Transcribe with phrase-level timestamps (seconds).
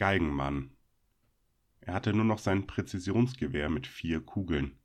[0.00, 0.70] Galgenmann.
[1.82, 4.78] Er hatte nur noch sein Präzisionsgewehr mit vier Kugeln.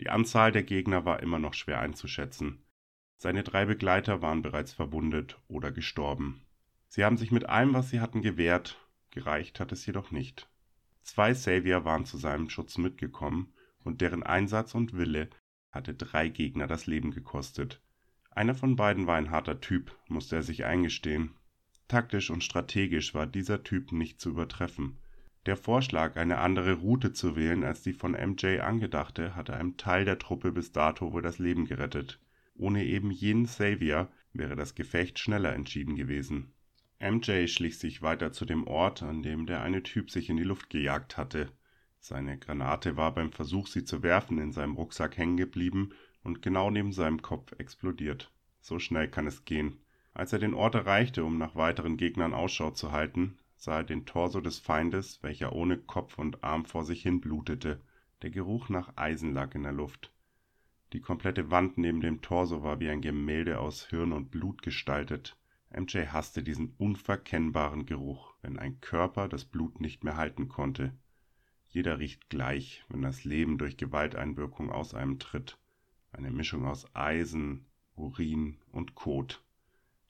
[0.00, 2.64] Die Anzahl der Gegner war immer noch schwer einzuschätzen.
[3.18, 6.46] Seine drei Begleiter waren bereits verwundet oder gestorben.
[6.88, 8.80] Sie haben sich mit allem, was sie hatten, gewehrt,
[9.10, 10.48] gereicht hat es jedoch nicht.
[11.02, 15.28] Zwei Savior waren zu seinem Schutz mitgekommen, und deren Einsatz und Wille
[15.72, 17.82] hatte drei Gegner das Leben gekostet.
[18.30, 21.34] Einer von beiden war ein harter Typ, musste er sich eingestehen.
[21.88, 24.98] Taktisch und strategisch war dieser Typ nicht zu übertreffen.
[25.46, 30.06] Der Vorschlag, eine andere Route zu wählen als die von MJ angedachte, hatte einem Teil
[30.06, 32.18] der Truppe bis dato wohl das Leben gerettet.
[32.54, 36.54] Ohne eben jenen Savior wäre das Gefecht schneller entschieden gewesen.
[36.98, 40.44] MJ schlich sich weiter zu dem Ort, an dem der eine Typ sich in die
[40.44, 41.52] Luft gejagt hatte.
[41.98, 45.90] Seine Granate war beim Versuch, sie zu werfen, in seinem Rucksack hängen geblieben
[46.22, 48.32] und genau neben seinem Kopf explodiert.
[48.60, 49.83] So schnell kann es gehen.
[50.14, 54.06] Als er den Ort erreichte, um nach weiteren Gegnern Ausschau zu halten, sah er den
[54.06, 57.80] Torso des Feindes, welcher ohne Kopf und Arm vor sich hin blutete.
[58.22, 60.12] Der Geruch nach Eisen lag in der Luft.
[60.92, 65.36] Die komplette Wand neben dem Torso war wie ein Gemälde aus Hirn und Blut gestaltet.
[65.76, 70.94] MJ hasste diesen unverkennbaren Geruch, wenn ein Körper das Blut nicht mehr halten konnte.
[71.68, 75.58] Jeder riecht gleich, wenn das Leben durch Gewalteinwirkung aus einem tritt.
[76.12, 79.43] Eine Mischung aus Eisen, Urin und Kot.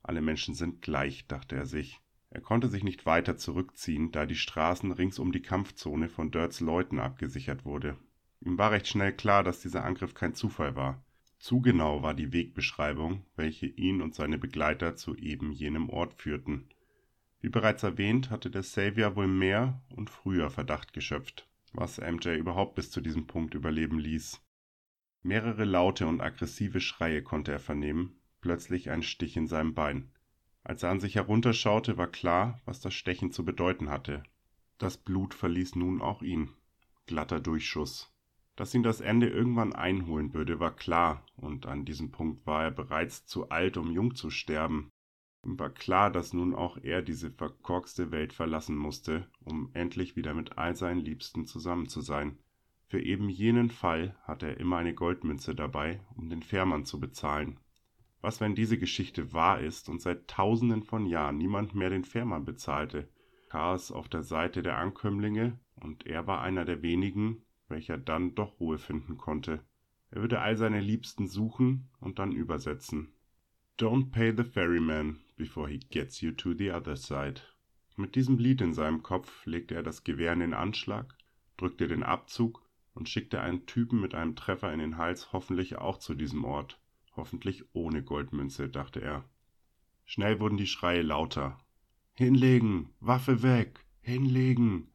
[0.05, 1.99] Alle Menschen sind gleich, dachte er sich.
[2.29, 6.61] Er konnte sich nicht weiter zurückziehen, da die Straßen rings um die Kampfzone von Dirts
[6.61, 7.97] Leuten abgesichert wurde.
[8.41, 11.03] Ihm war recht schnell klar, dass dieser Angriff kein Zufall war.
[11.39, 16.69] Zu genau war die Wegbeschreibung, welche ihn und seine Begleiter zu eben jenem Ort führten.
[17.41, 22.75] Wie bereits erwähnt, hatte der Savior wohl mehr und früher Verdacht geschöpft, was MJ überhaupt
[22.75, 24.43] bis zu diesem Punkt überleben ließ.
[25.23, 30.11] Mehrere laute und aggressive Schreie konnte er vernehmen, plötzlich ein Stich in seinem Bein.
[30.65, 34.23] Als er an sich herunterschaute, war klar, was das Stechen zu bedeuten hatte.
[34.77, 36.51] Das Blut verließ nun auch ihn.
[37.07, 38.15] Glatter Durchschuss.
[38.55, 42.71] Dass ihn das Ende irgendwann einholen würde, war klar, und an diesem Punkt war er
[42.71, 44.91] bereits zu alt, um jung zu sterben.
[45.43, 50.35] Ihm war klar, dass nun auch er diese verkorkste Welt verlassen musste, um endlich wieder
[50.35, 52.37] mit all seinen Liebsten zusammen zu sein.
[52.89, 57.59] Für eben jenen Fall hatte er immer eine Goldmünze dabei, um den Fährmann zu bezahlen.
[58.25, 62.47] Was, wenn diese Geschichte wahr ist und seit tausenden von Jahren niemand mehr den Fährmann
[62.47, 63.07] bezahlte?
[63.51, 68.59] Chaos auf der Seite der Ankömmlinge, und er war einer der wenigen, welcher dann doch
[68.61, 69.63] Ruhe finden konnte.
[70.11, 73.13] Er würde all seine Liebsten suchen und dann übersetzen.
[73.79, 77.43] Don't pay the ferryman before he gets you to the other side.
[77.95, 81.15] Mit diesem Lied in seinem Kopf legte er das Gewehr in den Anschlag,
[81.59, 82.63] drückte den Abzug
[82.95, 86.81] und schickte einen Typen mit einem Treffer in den Hals hoffentlich auch zu diesem Ort.
[87.17, 89.25] Hoffentlich ohne Goldmünze, dachte er.
[90.05, 91.59] Schnell wurden die Schreie lauter.
[92.15, 94.89] Hinlegen, Waffe weg, hinlegen.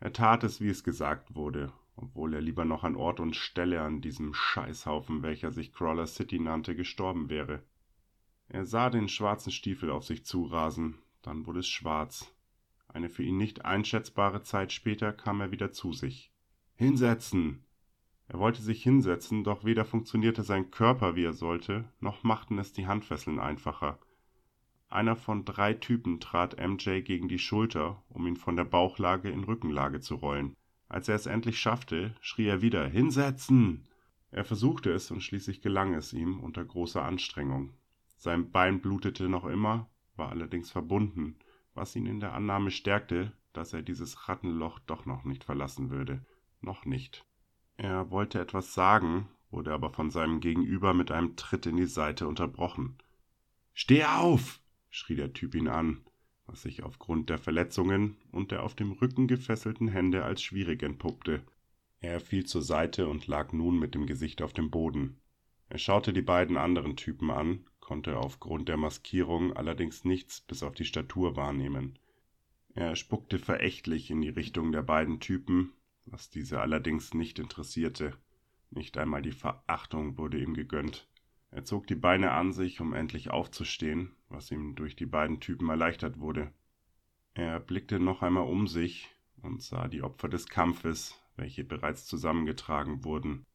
[0.00, 3.82] Er tat es, wie es gesagt wurde, obwohl er lieber noch an Ort und Stelle
[3.82, 7.62] an diesem Scheißhaufen, welcher sich Crawler City nannte, gestorben wäre.
[8.48, 12.34] Er sah den schwarzen Stiefel auf sich zurasen, dann wurde es schwarz.
[12.88, 16.32] Eine für ihn nicht einschätzbare Zeit später kam er wieder zu sich.
[16.74, 17.64] Hinsetzen!
[18.32, 22.72] Er wollte sich hinsetzen, doch weder funktionierte sein Körper, wie er sollte, noch machten es
[22.72, 23.98] die Handfesseln einfacher.
[24.88, 29.42] Einer von drei Typen trat MJ gegen die Schulter, um ihn von der Bauchlage in
[29.42, 30.54] Rückenlage zu rollen.
[30.88, 33.88] Als er es endlich schaffte, schrie er wieder Hinsetzen.
[34.30, 37.72] Er versuchte es und schließlich gelang es ihm unter großer Anstrengung.
[38.16, 41.36] Sein Bein blutete noch immer, war allerdings verbunden,
[41.74, 46.24] was ihn in der Annahme stärkte, dass er dieses Rattenloch doch noch nicht verlassen würde.
[46.60, 47.26] Noch nicht.
[47.80, 52.28] Er wollte etwas sagen, wurde aber von seinem Gegenüber mit einem Tritt in die Seite
[52.28, 52.98] unterbrochen.
[53.74, 54.60] Steh auf!
[54.90, 56.04] schrie der Typ ihn an
[56.50, 61.42] was sich aufgrund der Verletzungen und der auf dem Rücken gefesselten Hände als schwierig entpuppte.
[62.00, 65.20] Er fiel zur Seite und lag nun mit dem Gesicht auf dem Boden.
[65.68, 70.74] Er schaute die beiden anderen Typen an, konnte aufgrund der Maskierung allerdings nichts bis auf
[70.74, 71.98] die Statur wahrnehmen.
[72.74, 75.72] Er spuckte verächtlich in die Richtung der beiden Typen,
[76.10, 78.16] was diese allerdings nicht interessierte.
[78.70, 81.08] Nicht einmal die Verachtung wurde ihm gegönnt.
[81.50, 85.68] Er zog die Beine an sich, um endlich aufzustehen, was ihm durch die beiden Typen
[85.68, 86.52] erleichtert wurde.
[87.34, 89.08] Er blickte noch einmal um sich
[89.42, 93.46] und sah die Opfer des Kampfes, welche bereits zusammengetragen wurden.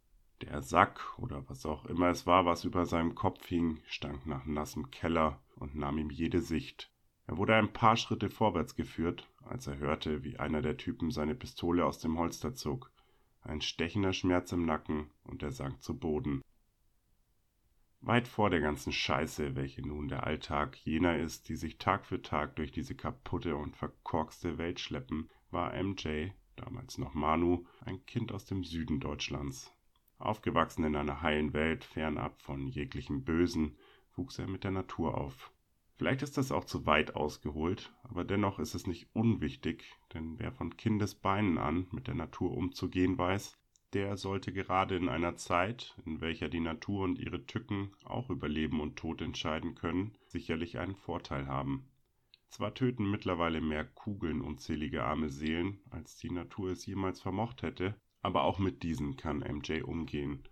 [0.41, 4.45] Der Sack oder was auch immer es war, was über seinem Kopf hing, stank nach
[4.45, 6.91] nassem Keller und nahm ihm jede Sicht.
[7.27, 11.35] Er wurde ein paar Schritte vorwärts geführt, als er hörte, wie einer der Typen seine
[11.35, 12.91] Pistole aus dem Holster zog.
[13.41, 16.41] Ein stechender Schmerz im Nacken und er sank zu Boden.
[18.01, 22.21] Weit vor der ganzen Scheiße, welche nun der Alltag jener ist, die sich Tag für
[22.21, 28.31] Tag durch diese kaputte und verkorkste Welt schleppen, war MJ, damals noch Manu, ein Kind
[28.31, 29.73] aus dem Süden Deutschlands.
[30.19, 33.75] Aufgewachsen in einer heilen Welt, fernab von jeglichem Bösen,
[34.15, 35.51] wuchs er mit der Natur auf.
[35.97, 40.51] Vielleicht ist das auch zu weit ausgeholt, aber dennoch ist es nicht unwichtig, denn wer
[40.51, 43.57] von Kindesbeinen an mit der Natur umzugehen weiß,
[43.93, 48.49] der sollte gerade in einer Zeit, in welcher die Natur und ihre Tücken auch über
[48.49, 51.87] Leben und Tod entscheiden können, sicherlich einen Vorteil haben.
[52.49, 57.95] Zwar töten mittlerweile mehr Kugeln unzählige arme Seelen, als die Natur es jemals vermocht hätte,
[58.21, 60.43] aber auch mit diesen kann MJ umgehen.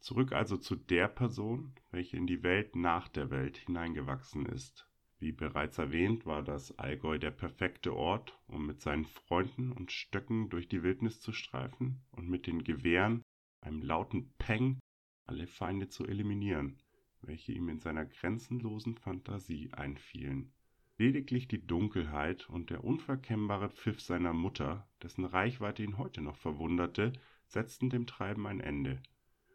[0.00, 4.88] Zurück also zu der Person, welche in die Welt nach der Welt hineingewachsen ist.
[5.18, 10.48] Wie bereits erwähnt, war das Allgäu der perfekte Ort, um mit seinen Freunden und Stöcken
[10.48, 13.22] durch die Wildnis zu streifen und mit den Gewehren,
[13.60, 14.80] einem lauten Peng,
[15.26, 16.78] alle Feinde zu eliminieren,
[17.20, 20.54] welche ihm in seiner grenzenlosen Fantasie einfielen.
[20.96, 27.12] Lediglich die Dunkelheit und der unverkennbare Pfiff seiner Mutter, dessen Reichweite ihn heute noch verwunderte,
[27.48, 29.02] setzten dem Treiben ein Ende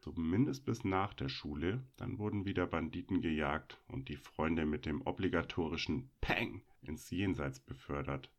[0.06, 5.02] zumindest bis nach der Schule, dann wurden wieder Banditen gejagt und die Freunde mit dem
[5.02, 8.30] obligatorischen Peng ins Jenseits befördert.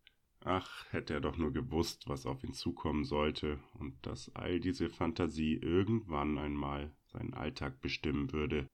[0.44, 4.88] Ach, hätte er doch nur gewusst, was auf ihn zukommen sollte und dass all diese
[4.88, 8.68] Fantasie irgendwann einmal seinen Alltag bestimmen würde.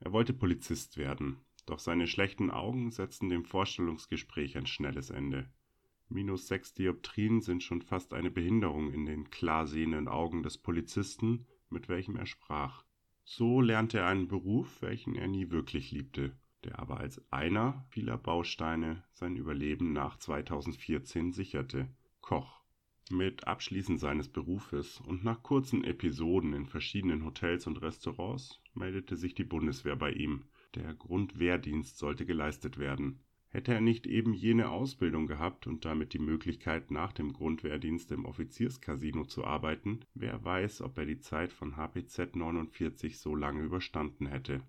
[0.00, 1.36] Er wollte Polizist werden,
[1.66, 5.50] doch seine schlechten Augen setzten dem Vorstellungsgespräch ein schnelles Ende.
[6.08, 11.46] Minus sechs Dioptrien sind schon fast eine Behinderung in den klar sehenden Augen des Polizisten,
[11.70, 12.84] mit welchem er sprach.
[13.24, 18.18] So lernte er einen Beruf, welchen er nie wirklich liebte, der aber als einer vieler
[18.18, 21.88] Bausteine sein Überleben nach 2014 sicherte.
[22.20, 22.62] Koch.
[23.10, 29.34] Mit Abschließen seines Berufes und nach kurzen Episoden in verschiedenen Hotels und Restaurants meldete sich
[29.34, 30.44] die Bundeswehr bei ihm.
[30.74, 33.20] Der Grundwehrdienst sollte geleistet werden.
[33.56, 38.26] Hätte er nicht eben jene Ausbildung gehabt und damit die Möglichkeit, nach dem Grundwehrdienst im
[38.26, 44.26] Offizierscasino zu arbeiten, wer weiß, ob er die Zeit von HPZ 49 so lange überstanden
[44.26, 44.60] hätte.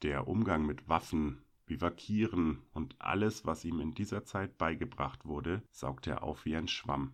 [0.00, 6.12] Der Umgang mit Waffen, Bivakieren und alles, was ihm in dieser Zeit beigebracht wurde, saugte
[6.12, 7.12] er auf wie ein Schwamm.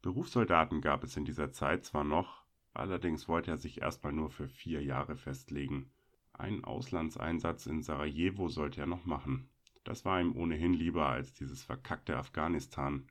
[0.00, 4.46] Berufssoldaten gab es in dieser Zeit zwar noch, allerdings wollte er sich erstmal nur für
[4.46, 5.90] vier Jahre festlegen.
[6.32, 9.48] Einen Auslandseinsatz in Sarajevo sollte er noch machen.
[9.84, 13.08] Das war ihm ohnehin lieber als dieses verkackte Afghanistan.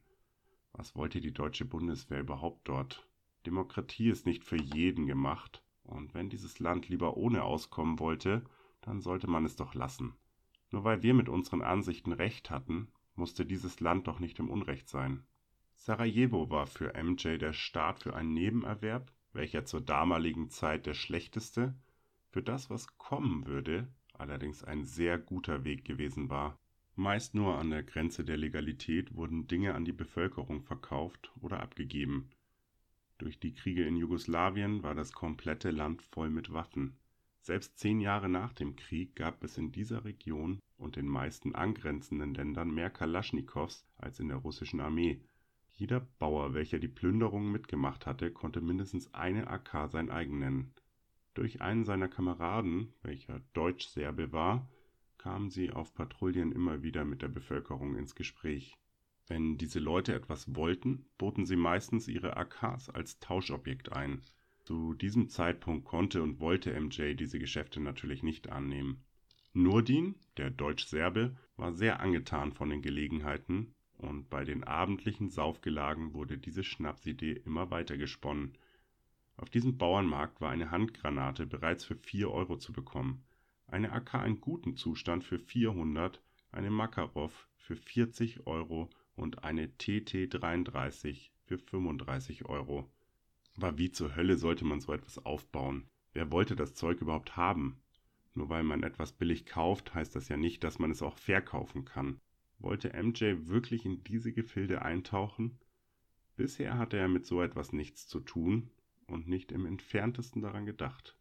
[0.74, 3.08] Was wollte die deutsche Bundeswehr überhaupt dort?
[3.46, 8.44] Demokratie ist nicht für jeden gemacht, und wenn dieses Land lieber ohne auskommen wollte,
[8.82, 10.16] dann sollte man es doch lassen.
[10.70, 14.88] Nur weil wir mit unseren Ansichten recht hatten, musste dieses Land doch nicht im Unrecht
[14.88, 15.26] sein.
[15.76, 21.76] Sarajevo war für MJ der Start für einen Nebenerwerb, welcher zur damaligen Zeit der schlechteste,
[22.30, 23.92] für das, was kommen würde,
[24.22, 26.58] allerdings ein sehr guter Weg gewesen war.
[26.96, 32.30] Meist nur an der Grenze der Legalität wurden Dinge an die Bevölkerung verkauft oder abgegeben.
[33.18, 36.98] Durch die Kriege in Jugoslawien war das komplette Land voll mit Waffen.
[37.42, 42.34] Selbst zehn Jahre nach dem Krieg gab es in dieser Region und den meisten angrenzenden
[42.34, 45.22] Ländern mehr Kalaschnikows als in der russischen Armee.
[45.74, 50.74] Jeder Bauer, welcher die Plünderungen mitgemacht hatte, konnte mindestens eine AK sein eigen nennen.
[51.34, 54.70] Durch einen seiner Kameraden, welcher Deutsch-Serbe war,
[55.18, 58.78] kamen sie auf Patrouillen immer wieder mit der Bevölkerung ins Gespräch.
[59.28, 64.22] Wenn diese Leute etwas wollten, boten sie meistens ihre AKs als Tauschobjekt ein.
[64.64, 69.04] Zu diesem Zeitpunkt konnte und wollte MJ diese Geschäfte natürlich nicht annehmen.
[69.54, 76.38] Nurdin, der Deutsch-Serbe, war sehr angetan von den Gelegenheiten und bei den abendlichen Saufgelagen wurde
[76.38, 78.58] diese Schnapsidee immer weiter gesponnen.
[79.42, 83.26] Auf diesem Bauernmarkt war eine Handgranate bereits für vier Euro zu bekommen
[83.72, 86.22] eine AK in gutem Zustand für 400,
[86.52, 92.92] eine Makarov für 40 Euro und eine TT33 für 35 Euro.
[93.56, 95.90] Aber wie zur Hölle sollte man so etwas aufbauen?
[96.14, 97.82] Wer wollte das Zeug überhaupt haben?
[98.34, 101.86] Nur weil man etwas billig kauft, heißt das ja nicht, dass man es auch verkaufen
[101.86, 102.20] kann.
[102.60, 105.60] Wollte MJ wirklich in diese Gefilde eintauchen?
[106.36, 108.70] Bisher hatte er mit so etwas nichts zu tun
[109.12, 111.18] und nicht im entferntesten daran gedacht.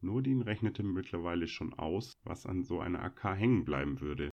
[0.00, 4.30] Nordin rechnete mittlerweile schon aus, was an so einer AK hängen bleiben würde.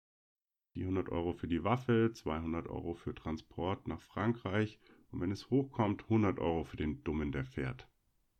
[0.75, 4.79] Die 100 Euro für die Waffe, 200 Euro für Transport nach Frankreich
[5.11, 7.87] und wenn es hochkommt 100 Euro für den Dummen, der fährt.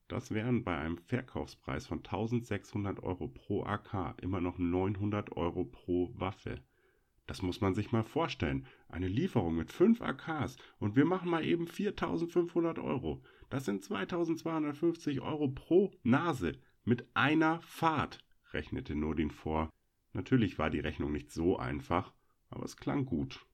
[0.08, 6.12] Das wären bei einem Verkaufspreis von 1600 Euro pro AK immer noch 900 Euro pro
[6.20, 6.62] Waffe.
[7.27, 8.65] Das muss man sich mal vorstellen.
[8.88, 13.24] Eine Lieferung mit 5 AKs und wir machen mal eben 4500 Euro.
[13.50, 16.53] Das sind 2250 Euro pro Nase.
[16.84, 18.20] Mit einer Fahrt,
[18.53, 19.70] rechnete Nordin vor.
[20.13, 22.13] Natürlich war die Rechnung nicht so einfach,
[22.50, 23.46] aber es klang gut.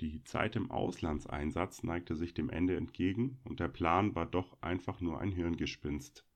[0.00, 5.00] Die Zeit im Auslandseinsatz neigte sich dem Ende entgegen und der Plan war doch einfach
[5.00, 6.26] nur ein Hirngespinst.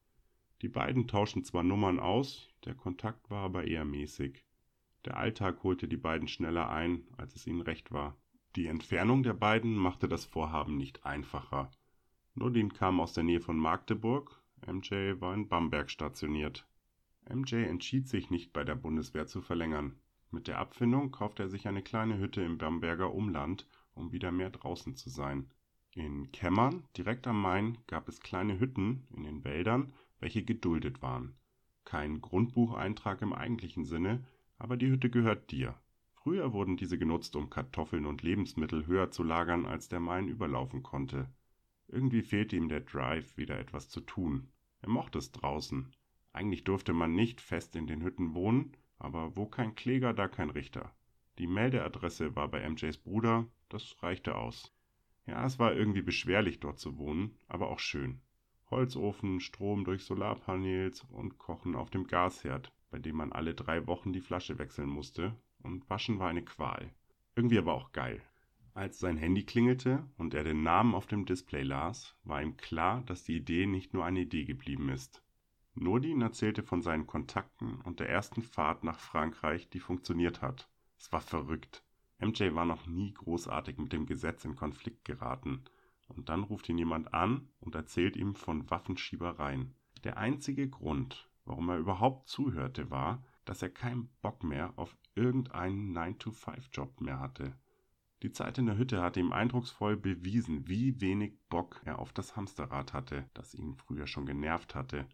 [0.63, 4.46] Die beiden tauschten zwar Nummern aus, der Kontakt war aber eher mäßig.
[5.07, 8.17] Der Alltag holte die beiden schneller ein, als es ihnen recht war.
[8.57, 11.71] Die Entfernung der beiden machte das Vorhaben nicht einfacher.
[12.35, 16.67] Nordin kam aus der Nähe von Magdeburg, MJ war in Bamberg stationiert.
[17.29, 19.97] MJ entschied sich nicht bei der Bundeswehr zu verlängern.
[20.33, 24.51] Mit der Abfindung kaufte er sich eine kleine Hütte im Bamberger Umland, um wieder mehr
[24.51, 25.51] draußen zu sein.
[25.93, 31.37] In Kämmern, direkt am Main, gab es kleine Hütten in den Wäldern, welche geduldet waren.
[31.85, 34.25] Kein Grundbucheintrag im eigentlichen Sinne,
[34.59, 35.75] aber die Hütte gehört dir.
[36.15, 40.83] Früher wurden diese genutzt, um Kartoffeln und Lebensmittel höher zu lagern, als der Main überlaufen
[40.83, 41.29] konnte.
[41.89, 44.49] Irgendwie fehlte ihm der Drive, wieder etwas zu tun.
[44.81, 45.95] Er mochte es draußen.
[46.33, 50.51] Eigentlich durfte man nicht fest in den Hütten wohnen, aber wo kein Kläger, da kein
[50.51, 50.95] Richter.
[51.39, 54.75] Die Meldeadresse war bei MJs Bruder, das reichte aus.
[55.27, 58.21] Ja, es war irgendwie beschwerlich dort zu wohnen, aber auch schön.
[58.71, 64.13] Holzofen, Strom durch Solarpanels und Kochen auf dem Gasherd, bei dem man alle drei Wochen
[64.13, 66.93] die Flasche wechseln musste, und Waschen war eine Qual.
[67.35, 68.23] Irgendwie aber auch geil.
[68.75, 73.03] Als sein Handy klingelte und er den Namen auf dem Display las, war ihm klar,
[73.07, 75.23] dass die Idee nicht nur eine Idee geblieben ist.
[75.75, 80.69] Nordin erzählte von seinen Kontakten und der ersten Fahrt nach Frankreich, die funktioniert hat.
[80.99, 81.83] Es war verrückt.
[82.19, 85.65] MJ war noch nie großartig mit dem Gesetz in Konflikt geraten.
[86.09, 89.75] Und dann ruft ihn jemand an und erzählt ihm von Waffenschiebereien.
[90.05, 95.97] Der einzige Grund, warum er überhaupt zuhörte, war, dass er keinen Bock mehr auf irgendeinen
[95.97, 97.57] 9-to-5-Job mehr hatte.
[98.23, 102.37] Die Zeit in der Hütte hatte ihm eindrucksvoll bewiesen, wie wenig Bock er auf das
[102.37, 105.07] Hamsterrad hatte, das ihn früher schon genervt hatte.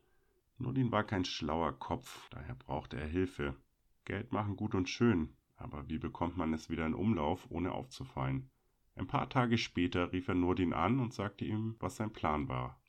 [0.59, 3.57] Nordin war kein schlauer Kopf, daher brauchte er Hilfe.
[4.05, 8.51] Geld machen gut und schön, aber wie bekommt man es wieder in Umlauf, ohne aufzufallen?
[8.95, 12.81] Ein paar Tage später rief er Nordin an und sagte ihm, was sein Plan war.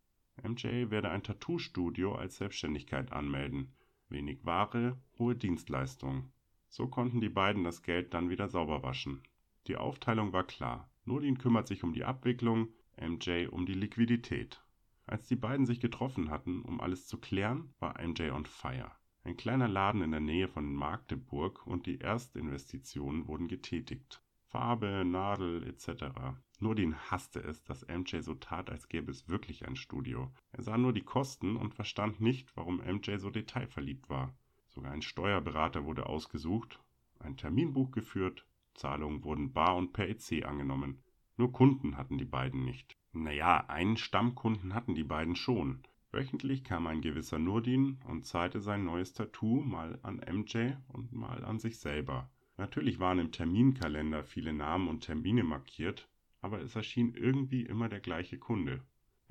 [0.41, 3.73] MJ werde ein Tattoo-Studio als Selbstständigkeit anmelden.
[4.09, 6.31] Wenig Ware, hohe Dienstleistung.
[6.69, 9.21] So konnten die beiden das Geld dann wieder sauber waschen.
[9.67, 10.89] Die Aufteilung war klar.
[11.05, 14.63] Nordin kümmert sich um die Abwicklung, MJ um die Liquidität.
[15.05, 18.91] Als die beiden sich getroffen hatten, um alles zu klären, war MJ on fire.
[19.23, 24.22] Ein kleiner Laden in der Nähe von Magdeburg und die Erstinvestitionen wurden getätigt.
[24.53, 26.13] Farbe, Nadel etc.
[26.59, 30.31] Nordin hasste es, dass MJ so tat, als gäbe es wirklich ein Studio.
[30.51, 34.37] Er sah nur die Kosten und verstand nicht, warum MJ so detailverliebt war.
[34.67, 36.79] Sogar ein Steuerberater wurde ausgesucht,
[37.17, 38.45] ein Terminbuch geführt,
[38.75, 41.01] Zahlungen wurden bar und per EC angenommen.
[41.35, 42.95] Nur Kunden hatten die beiden nicht.
[43.11, 45.81] Naja, einen Stammkunden hatten die beiden schon.
[46.11, 51.43] Wöchentlich kam ein gewisser Nurdin und zahlte sein neues Tattoo mal an MJ und mal
[51.43, 52.29] an sich selber.
[52.57, 56.07] Natürlich waren im Terminkalender viele Namen und Termine markiert,
[56.41, 58.83] aber es erschien irgendwie immer der gleiche Kunde.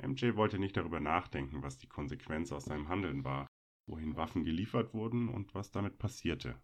[0.03, 3.47] MJ wollte nicht darüber nachdenken, was die Konsequenz aus seinem Handeln war,
[3.87, 6.57] wohin Waffen geliefert wurden und was damit passierte.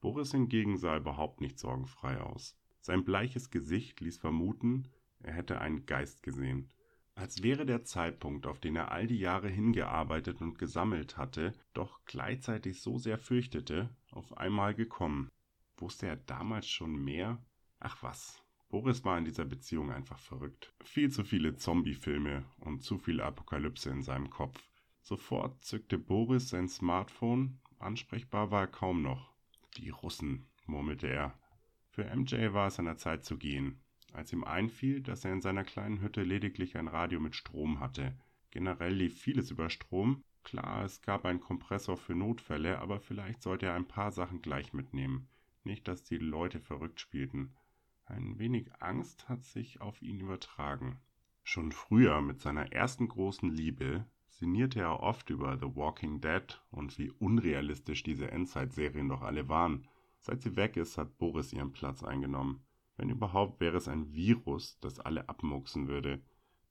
[0.06, 2.56] Boris hingegen sah überhaupt nicht sorgenfrei aus.
[2.80, 6.70] Sein bleiches Gesicht ließ vermuten, er hätte einen Geist gesehen.
[7.16, 12.06] Als wäre der Zeitpunkt, auf den er all die Jahre hingearbeitet und gesammelt hatte, doch
[12.06, 15.32] gleichzeitig so sehr fürchtete, auf einmal gekommen.
[15.78, 17.44] Wusste er damals schon mehr?
[17.80, 20.72] Ach was, Boris war in dieser Beziehung einfach verrückt.
[20.84, 24.70] Viel zu viele Zombie-Filme und zu viel Apokalypse in seinem Kopf.
[25.02, 29.35] Sofort zückte Boris sein Smartphone, ansprechbar war er kaum noch.
[29.78, 31.38] Die Russen, murmelte er.
[31.90, 33.82] Für MJ war es an der Zeit zu gehen
[34.16, 38.18] als ihm einfiel, dass er in seiner kleinen Hütte lediglich ein Radio mit Strom hatte.
[38.52, 40.24] Generell lief vieles über Strom.
[40.44, 44.74] Klar, es gab einen Kompressor für Notfälle, aber vielleicht sollte er ein paar Sachen gleich
[44.74, 45.28] mitnehmen.
[45.64, 47.56] Nicht, dass die Leute verrückt spielten.
[48.06, 51.00] Ein wenig Angst hat sich auf ihn übertragen.
[51.44, 54.06] Schon früher mit seiner ersten großen Liebe
[54.38, 59.88] sinnierte er oft über The Walking Dead und wie unrealistisch diese Endzeitserien doch alle waren.
[60.20, 62.66] Seit sie weg ist, hat Boris ihren Platz eingenommen.
[62.98, 66.22] Wenn überhaupt, wäre es ein Virus, das alle abmucksen würde.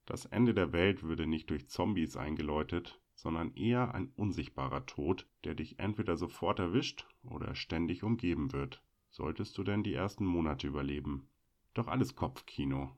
[0.07, 5.55] Das Ende der Welt würde nicht durch Zombies eingeläutet, sondern eher ein unsichtbarer Tod, der
[5.55, 8.83] dich entweder sofort erwischt oder ständig umgeben wird.
[9.11, 11.29] Solltest du denn die ersten Monate überleben.
[11.73, 12.91] Doch alles Kopfkino.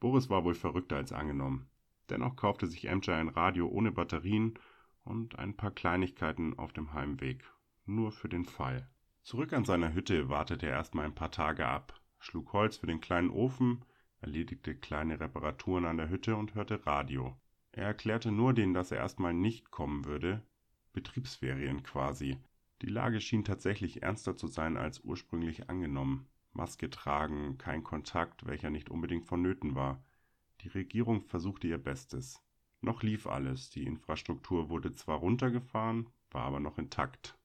[0.00, 1.68] Boris war wohl verrückter als angenommen.
[2.10, 4.54] Dennoch kaufte sich MJ ein Radio ohne Batterien
[5.04, 7.44] und ein paar Kleinigkeiten auf dem Heimweg.
[7.86, 8.88] Nur für den Fall.
[9.22, 13.00] Zurück an seiner Hütte wartete er erstmal ein paar Tage ab, schlug Holz für den
[13.00, 13.84] kleinen Ofen,
[14.20, 17.36] erledigte kleine Reparaturen an der Hütte und hörte Radio.
[17.72, 20.42] Er erklärte nur denen, dass er erstmal nicht kommen würde.
[20.92, 22.38] Betriebsferien quasi.
[22.82, 26.26] Die Lage schien tatsächlich ernster zu sein als ursprünglich angenommen.
[26.52, 30.02] Maske tragen, kein Kontakt, welcher nicht unbedingt vonnöten war.
[30.62, 32.42] Die Regierung versuchte ihr Bestes.
[32.80, 37.38] Noch lief alles, die Infrastruktur wurde zwar runtergefahren, war aber noch intakt.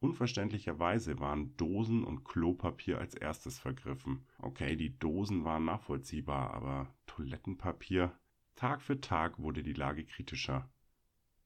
[0.00, 4.24] Unverständlicherweise waren Dosen und Klopapier als erstes vergriffen.
[4.38, 8.18] Okay, die Dosen waren nachvollziehbar, aber Toilettenpapier?
[8.56, 10.70] Tag für Tag wurde die Lage kritischer.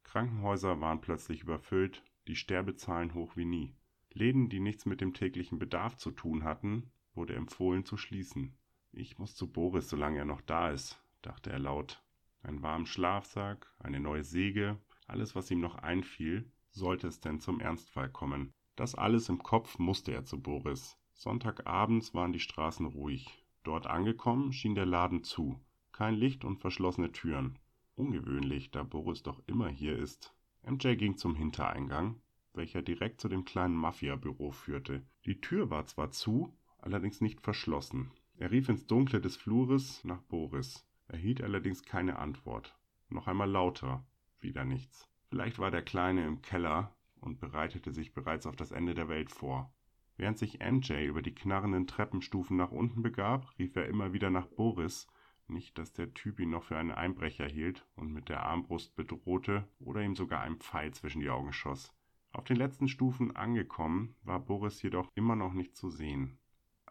[0.04, 3.74] Krankenhäuser waren plötzlich überfüllt, die Sterbezahlen hoch wie nie.
[4.12, 8.56] Läden, die nichts mit dem täglichen Bedarf zu tun hatten, wurde empfohlen zu schließen.
[8.92, 12.02] Ich muss zu Boris, solange er noch da ist, dachte er laut.
[12.42, 17.60] Einen warmen Schlafsack, eine neue Säge, alles, was ihm noch einfiel, sollte es denn zum
[17.60, 18.52] Ernstfall kommen.
[18.76, 20.98] Das alles im Kopf musste er zu Boris.
[21.12, 23.44] Sonntagabends waren die Straßen ruhig.
[23.62, 25.60] Dort angekommen schien der Laden zu.
[25.92, 27.58] Kein Licht und verschlossene Türen.
[27.94, 30.34] Ungewöhnlich, da Boris doch immer hier ist.
[30.62, 32.20] MJ ging zum Hintereingang,
[32.52, 35.02] welcher direkt zu dem kleinen Mafia-Büro führte.
[35.24, 38.10] Die Tür war zwar zu, allerdings nicht verschlossen.
[38.36, 42.78] Er rief ins Dunkle des Flures nach Boris, erhielt allerdings keine Antwort.
[43.08, 44.04] Noch einmal lauter,
[44.40, 45.08] wieder nichts.
[45.28, 49.30] Vielleicht war der Kleine im Keller und bereitete sich bereits auf das Ende der Welt
[49.30, 49.72] vor.
[50.16, 54.46] Während sich MJ über die knarrenden Treppenstufen nach unten begab, rief er immer wieder nach
[54.46, 55.08] Boris,
[55.46, 59.68] nicht, dass der Typ ihn noch für einen Einbrecher hielt und mit der Armbrust bedrohte
[59.78, 61.92] oder ihm sogar ein Pfeil zwischen die Augen schoss.
[62.32, 66.38] Auf den letzten Stufen angekommen, war Boris jedoch immer noch nicht zu sehen.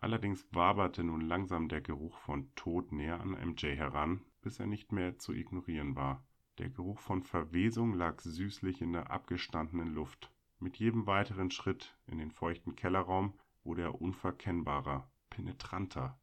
[0.03, 4.91] Allerdings waberte nun langsam der Geruch von Tod näher an MJ heran, bis er nicht
[4.91, 6.27] mehr zu ignorieren war.
[6.57, 10.29] Der Geruch von Verwesung lag süßlich in der abgestandenen Luft.
[10.59, 16.19] Mit jedem weiteren Schritt in den feuchten Kellerraum wurde er unverkennbarer, penetranter.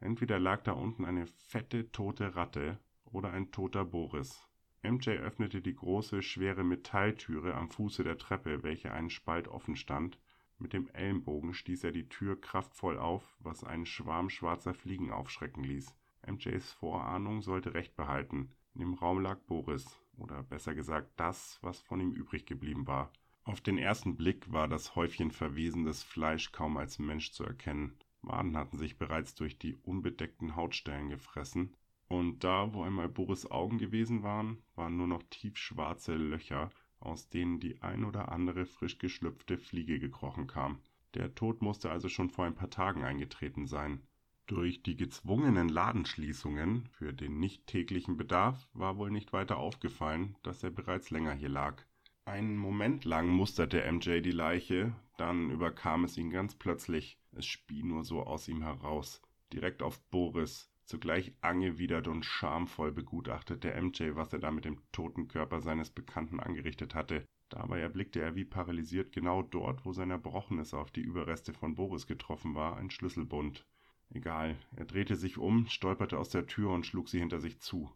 [0.00, 4.44] Entweder lag da unten eine fette, tote Ratte oder ein toter Boris.
[4.82, 10.18] MJ öffnete die große, schwere Metalltüre am Fuße der Treppe, welche einen Spalt offen stand.
[10.60, 15.64] Mit dem Ellenbogen stieß er die Tür kraftvoll auf, was einen Schwarm schwarzer Fliegen aufschrecken
[15.64, 15.96] ließ.
[16.26, 18.52] MJs Vorahnung sollte recht behalten.
[18.74, 23.10] In dem Raum lag Boris, oder besser gesagt das, was von ihm übrig geblieben war.
[23.44, 27.96] Auf den ersten Blick war das Häufchen verwesendes Fleisch kaum als Mensch zu erkennen.
[28.20, 31.74] Maden hatten sich bereits durch die unbedeckten Hautstellen gefressen,
[32.06, 36.70] und da, wo einmal Boris Augen gewesen waren, waren nur noch tiefschwarze Löcher,
[37.00, 40.80] aus denen die ein oder andere frisch geschlüpfte Fliege gekrochen kam.
[41.14, 44.02] Der Tod musste also schon vor ein paar Tagen eingetreten sein.
[44.46, 50.62] Durch die gezwungenen Ladenschließungen für den nicht täglichen Bedarf war wohl nicht weiter aufgefallen, dass
[50.62, 51.82] er bereits länger hier lag.
[52.24, 57.18] Einen Moment lang musterte MJ die Leiche, dann überkam es ihn ganz plötzlich.
[57.32, 59.22] Es spie nur so aus ihm heraus.
[59.52, 60.70] Direkt auf Boris.
[60.90, 66.40] Zugleich angewidert und schamvoll begutachtete MJ, was er da mit dem toten Körper seines Bekannten
[66.40, 67.24] angerichtet hatte.
[67.48, 72.08] Dabei erblickte er wie paralysiert genau dort, wo sein Erbrochenes auf die Überreste von Boris
[72.08, 73.64] getroffen war, ein Schlüsselbund.
[74.12, 77.88] Egal, er drehte sich um, stolperte aus der Tür und schlug sie hinter sich zu.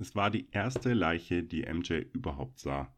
[0.00, 2.92] Es war die erste Leiche, die MJ überhaupt sah.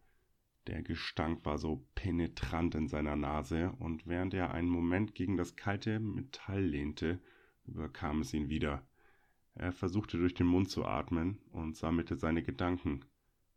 [0.67, 5.57] Der Gestank war so penetrant in seiner Nase, und während er einen Moment gegen das
[5.57, 7.21] kalte Metall lehnte,
[7.67, 8.83] überkam es ihn wieder.
[9.55, 13.05] Er versuchte durch den Mund zu atmen und sammelte seine Gedanken.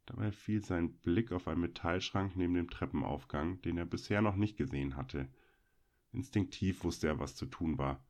[0.05, 4.57] Dabei fiel sein Blick auf einen Metallschrank neben dem Treppenaufgang, den er bisher noch nicht
[4.57, 5.29] gesehen hatte.
[6.11, 8.05] Instinktiv wusste er, was zu tun war.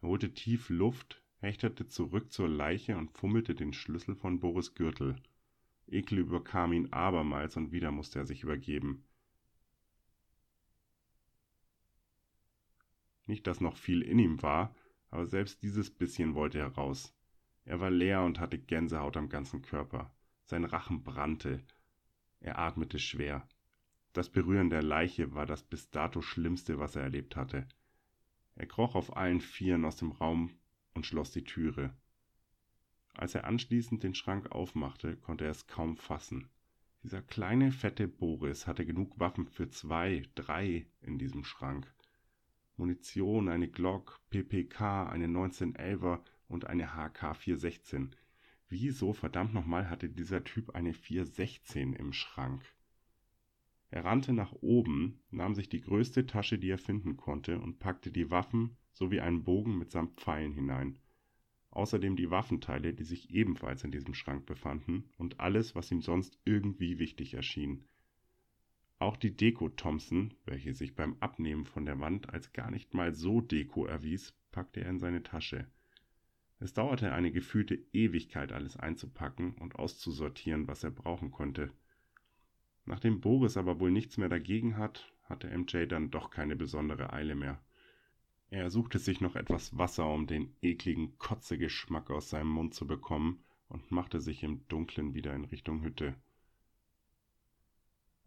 [0.00, 5.16] Er holte tief Luft, hechtete zurück zur Leiche und fummelte den Schlüssel von Boris Gürtel.
[5.86, 9.04] Ekel überkam ihn abermals und wieder musste er sich übergeben.
[13.26, 14.74] Nicht, dass noch viel in ihm war,
[15.10, 17.14] aber selbst dieses bisschen wollte heraus.
[17.64, 20.14] Er war leer und hatte Gänsehaut am ganzen Körper.
[20.44, 21.64] Sein Rachen brannte.
[22.40, 23.48] Er atmete schwer.
[24.12, 27.66] Das Berühren der Leiche war das bis dato Schlimmste, was er erlebt hatte.
[28.54, 30.56] Er kroch auf allen Vieren aus dem Raum
[30.94, 31.92] und schloss die Türe.
[33.14, 36.48] Als er anschließend den Schrank aufmachte, konnte er es kaum fassen.
[37.02, 41.92] Dieser kleine, fette Boris hatte genug Waffen für zwei, drei in diesem Schrank.
[42.76, 48.14] Munition, eine Glock, PPK, eine 1911er und eine HK 416.
[48.68, 52.62] Wieso verdammt nochmal hatte dieser Typ eine 416 im Schrank?
[53.90, 58.10] Er rannte nach oben, nahm sich die größte Tasche, die er finden konnte, und packte
[58.10, 60.98] die Waffen sowie einen Bogen mitsamt Pfeilen hinein.
[61.70, 66.38] Außerdem die Waffenteile, die sich ebenfalls in diesem Schrank befanden, und alles, was ihm sonst
[66.44, 67.84] irgendwie wichtig erschien.
[68.98, 73.12] Auch die Deko Thompson, welche sich beim Abnehmen von der Wand als gar nicht mal
[73.12, 75.66] so Deko erwies, packte er in seine Tasche.
[76.60, 81.70] Es dauerte eine gefühlte Ewigkeit, alles einzupacken und auszusortieren, was er brauchen konnte.
[82.86, 87.34] Nachdem Boris aber wohl nichts mehr dagegen hat, hatte MJ dann doch keine besondere Eile
[87.34, 87.60] mehr.
[88.48, 93.42] Er suchte sich noch etwas Wasser, um den ekligen Kotzegeschmack aus seinem Mund zu bekommen,
[93.68, 96.14] und machte sich im Dunkeln wieder in Richtung Hütte.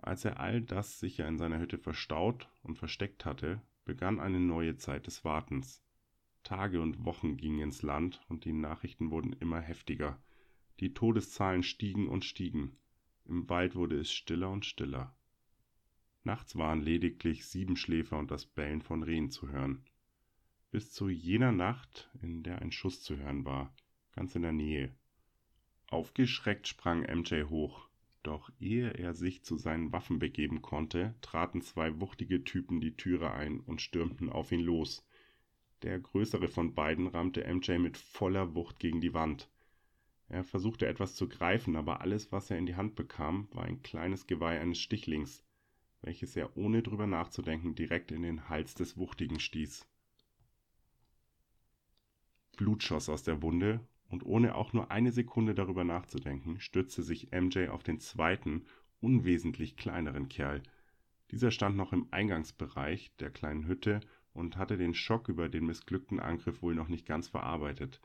[0.01, 4.75] Als er all das sicher in seiner Hütte verstaut und versteckt hatte, begann eine neue
[4.77, 5.83] Zeit des Wartens.
[6.43, 10.21] Tage und Wochen gingen ins Land und die Nachrichten wurden immer heftiger.
[10.79, 12.77] Die Todeszahlen stiegen und stiegen.
[13.25, 15.15] Im Wald wurde es stiller und stiller.
[16.23, 19.85] Nachts waren lediglich Siebenschläfer und das Bellen von Rehen zu hören.
[20.71, 23.73] Bis zu jener Nacht, in der ein Schuss zu hören war,
[24.13, 24.95] ganz in der Nähe.
[25.87, 27.88] Aufgeschreckt sprang MJ hoch.
[28.23, 33.31] Doch ehe er sich zu seinen Waffen begeben konnte, traten zwei wuchtige Typen die Türe
[33.31, 35.05] ein und stürmten auf ihn los.
[35.83, 39.49] Der größere von beiden rammte MJ mit voller Wucht gegen die Wand.
[40.27, 43.81] Er versuchte etwas zu greifen, aber alles, was er in die Hand bekam, war ein
[43.81, 45.43] kleines Geweih eines Stichlings,
[46.01, 49.87] welches er ohne drüber nachzudenken direkt in den Hals des Wuchtigen stieß.
[52.57, 53.79] Blut schoss aus der Wunde,
[54.09, 58.65] und ohne auch nur eine Sekunde darüber nachzudenken, stützte sich MJ auf den zweiten,
[58.99, 60.61] unwesentlich kleineren Kerl.
[61.31, 64.01] Dieser stand noch im Eingangsbereich der kleinen Hütte
[64.33, 68.01] und hatte den Schock über den missglückten Angriff wohl noch nicht ganz verarbeitet.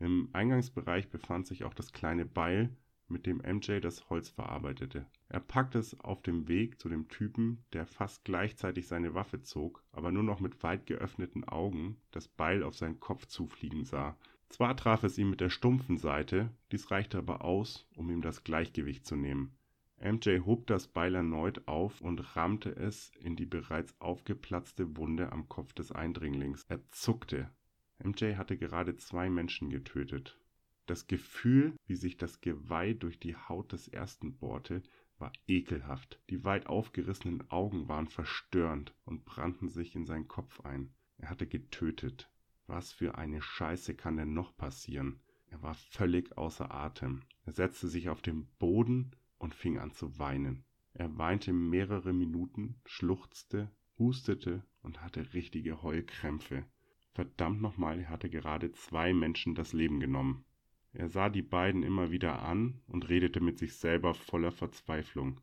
[0.00, 2.76] Im Eingangsbereich befand sich auch das kleine Beil,
[3.08, 5.06] mit dem MJ das Holz verarbeitete.
[5.28, 9.82] Er packte es auf dem Weg zu dem Typen, der fast gleichzeitig seine Waffe zog,
[9.92, 14.16] aber nur noch mit weit geöffneten Augen das Beil auf seinen Kopf zufliegen sah.
[14.48, 18.44] Zwar traf es ihn mit der stumpfen Seite, dies reichte aber aus, um ihm das
[18.44, 19.58] Gleichgewicht zu nehmen.
[20.00, 25.48] MJ hob das Beil erneut auf und rammte es in die bereits aufgeplatzte Wunde am
[25.48, 26.64] Kopf des Eindringlings.
[26.68, 27.50] Er zuckte.
[28.02, 30.38] MJ hatte gerade zwei Menschen getötet.
[30.86, 34.82] Das Gefühl, wie sich das Geweih durch die Haut des ersten bohrte,
[35.18, 36.20] war ekelhaft.
[36.30, 40.94] Die weit aufgerissenen Augen waren verstörend und brannten sich in seinen Kopf ein.
[41.18, 42.30] Er hatte getötet.
[42.68, 45.20] Was für eine Scheiße kann denn noch passieren?
[45.46, 47.22] Er war völlig außer Atem.
[47.46, 50.64] Er setzte sich auf den Boden und fing an zu weinen.
[50.92, 56.66] Er weinte mehrere Minuten, schluchzte, hustete und hatte richtige Heulkrämpfe.
[57.14, 60.44] Verdammt nochmal, er hatte gerade zwei Menschen das Leben genommen.
[60.92, 65.40] Er sah die beiden immer wieder an und redete mit sich selber voller Verzweiflung.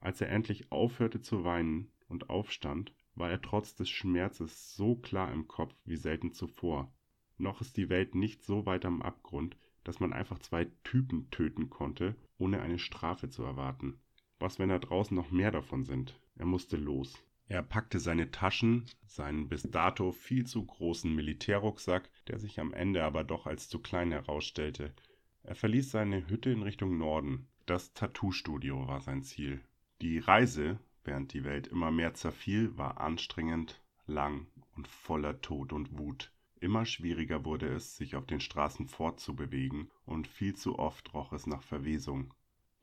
[0.00, 5.32] Als er endlich aufhörte zu weinen und aufstand, war er trotz des Schmerzes so klar
[5.32, 6.92] im Kopf wie selten zuvor.
[7.38, 11.70] Noch ist die Welt nicht so weit am Abgrund, dass man einfach zwei Typen töten
[11.70, 13.98] konnte, ohne eine Strafe zu erwarten.
[14.38, 16.18] Was, wenn da draußen noch mehr davon sind?
[16.36, 17.22] Er musste los.
[17.48, 23.04] Er packte seine Taschen, seinen bis dato viel zu großen Militärrucksack, der sich am Ende
[23.04, 24.94] aber doch als zu klein herausstellte.
[25.42, 27.48] Er verließ seine Hütte in Richtung Norden.
[27.66, 29.60] Das Tattoo-Studio war sein Ziel.
[30.00, 35.98] Die Reise, während die Welt immer mehr zerfiel, war anstrengend, lang und voller Tod und
[35.98, 36.32] Wut.
[36.60, 41.46] Immer schwieriger wurde es, sich auf den Straßen fortzubewegen, und viel zu oft roch es
[41.46, 42.32] nach Verwesung.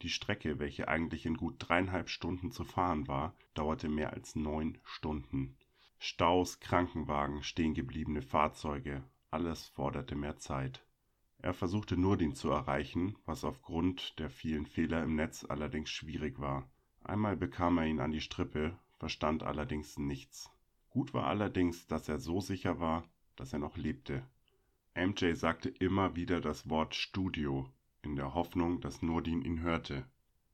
[0.02, 4.78] Die Strecke, welche eigentlich in gut dreieinhalb Stunden zu fahren war, dauerte mehr als neun
[4.84, 5.58] Stunden.
[5.98, 10.86] Staus, Krankenwagen, stehengebliebene Fahrzeuge, alles forderte mehr Zeit.
[11.42, 16.70] Er versuchte Nurdin zu erreichen, was aufgrund der vielen Fehler im Netz allerdings schwierig war.
[17.10, 20.52] Einmal bekam er ihn an die Strippe, verstand allerdings nichts.
[20.92, 23.04] Gut war allerdings, dass er so sicher war,
[23.36, 24.22] dass er noch lebte.
[24.94, 27.68] MJ sagte immer wieder das Wort Studio,
[28.04, 30.06] in der Hoffnung, dass Nurdin ihn hörte.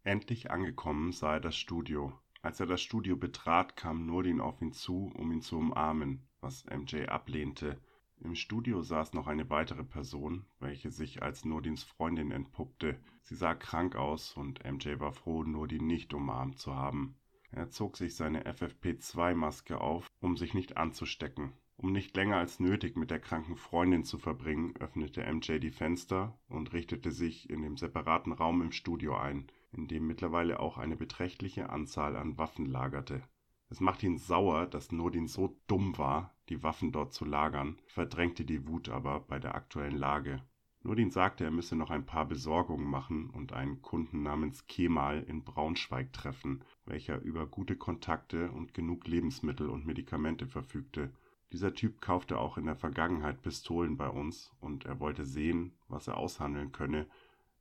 [0.06, 2.18] Endlich angekommen sah er das Studio.
[2.42, 6.64] Als er das Studio betrat, kam Nurdin auf ihn zu, um ihn zu umarmen, was
[6.68, 7.82] MJ ablehnte.
[8.22, 13.00] Im Studio saß noch eine weitere Person, welche sich als Nurdins Freundin entpuppte.
[13.22, 17.16] Sie sah krank aus und MJ war froh, Nurdin nicht umarmt zu haben.
[17.52, 21.54] Er zog sich seine FFP2-Maske auf, um sich nicht anzustecken.
[21.78, 26.40] Um nicht länger als nötig mit der kranken Freundin zu verbringen, öffnete MJ die Fenster
[26.48, 29.48] und richtete sich in dem separaten Raum im Studio ein
[29.78, 33.22] in dem mittlerweile auch eine beträchtliche Anzahl an Waffen lagerte.
[33.70, 38.46] Es machte ihn sauer, dass Nordin so dumm war, die Waffen dort zu lagern, verdrängte
[38.46, 40.42] die Wut aber bei der aktuellen Lage.
[40.84, 45.44] Nordin sagte, er müsse noch ein paar Besorgungen machen und einen Kunden namens Kemal in
[45.44, 51.12] Braunschweig treffen, welcher über gute Kontakte und genug Lebensmittel und Medikamente verfügte.
[51.52, 56.08] Dieser Typ kaufte auch in der Vergangenheit Pistolen bei uns und er wollte sehen, was
[56.08, 57.08] er aushandeln könne,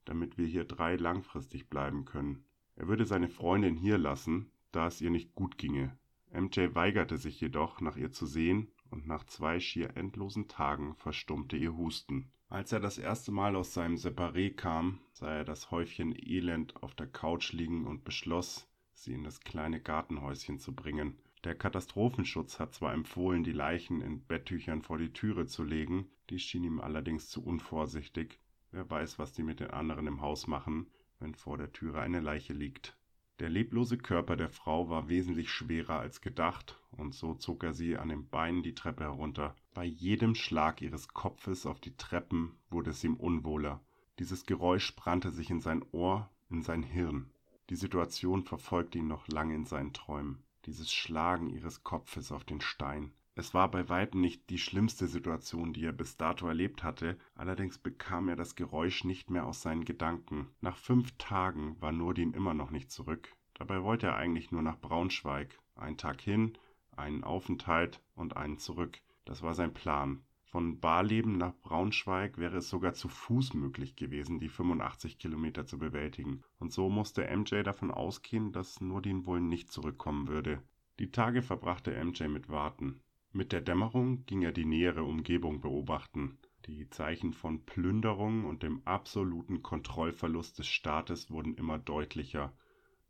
[0.05, 2.45] damit wir hier drei langfristig bleiben können.
[2.77, 5.97] Er würde seine Freundin hier lassen, da es ihr nicht gut ginge.
[6.33, 11.57] MJ weigerte sich jedoch, nach ihr zu sehen, und nach zwei schier endlosen Tagen verstummte
[11.57, 12.31] ihr Husten.
[12.49, 16.95] Als er das erste Mal aus seinem Separé kam, sah er das Häufchen Elend auf
[16.95, 21.19] der Couch liegen und beschloss, sie in das kleine Gartenhäuschen zu bringen.
[21.45, 26.43] Der Katastrophenschutz hat zwar empfohlen, die Leichen in Betttüchern vor die Türe zu legen, dies
[26.43, 28.39] schien ihm allerdings zu unvorsichtig,
[28.75, 30.89] Wer weiß, was die mit den anderen im Haus machen,
[31.21, 32.97] wenn vor der Türe eine Leiche liegt.
[33.41, 37.97] Der leblose Körper der Frau war wesentlich schwerer als gedacht, und so zog er sie
[37.97, 39.57] an den Beinen die Treppe herunter.
[39.75, 43.81] Bei jedem Schlag ihres Kopfes auf die Treppen wurde es ihm unwohler.
[44.21, 47.31] Dieses Geräusch brannte sich in sein Ohr, in sein Hirn.
[47.71, 50.45] Die Situation verfolgte ihn noch lange in seinen Träumen.
[50.67, 55.73] Dieses Schlagen ihres Kopfes auf den Stein, es war bei weitem nicht die schlimmste Situation,
[55.73, 59.85] die er bis dato erlebt hatte, allerdings bekam er das Geräusch nicht mehr aus seinen
[59.85, 60.49] Gedanken.
[60.61, 63.35] Nach fünf Tagen war Nurdin immer noch nicht zurück.
[63.55, 65.59] Dabei wollte er eigentlich nur nach Braunschweig.
[65.75, 66.57] Einen Tag hin,
[66.93, 69.01] einen Aufenthalt und einen zurück.
[69.25, 70.23] Das war sein Plan.
[70.45, 75.79] Von Barleben nach Braunschweig wäre es sogar zu Fuß möglich gewesen, die 85 Kilometer zu
[75.79, 76.45] bewältigen.
[76.61, 80.63] Und so musste MJ davon ausgehen, dass Nurdin wohl nicht zurückkommen würde.
[81.01, 83.01] Die Tage verbrachte MJ mit Warten.
[83.37, 86.39] Mit der Dämmerung ging er die nähere Umgebung beobachten.
[86.67, 92.57] Die Zeichen von Plünderung und dem absoluten Kontrollverlust des Staates wurden immer deutlicher,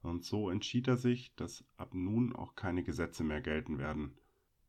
[0.01, 4.17] und so entschied er sich, dass ab nun auch keine Gesetze mehr gelten werden.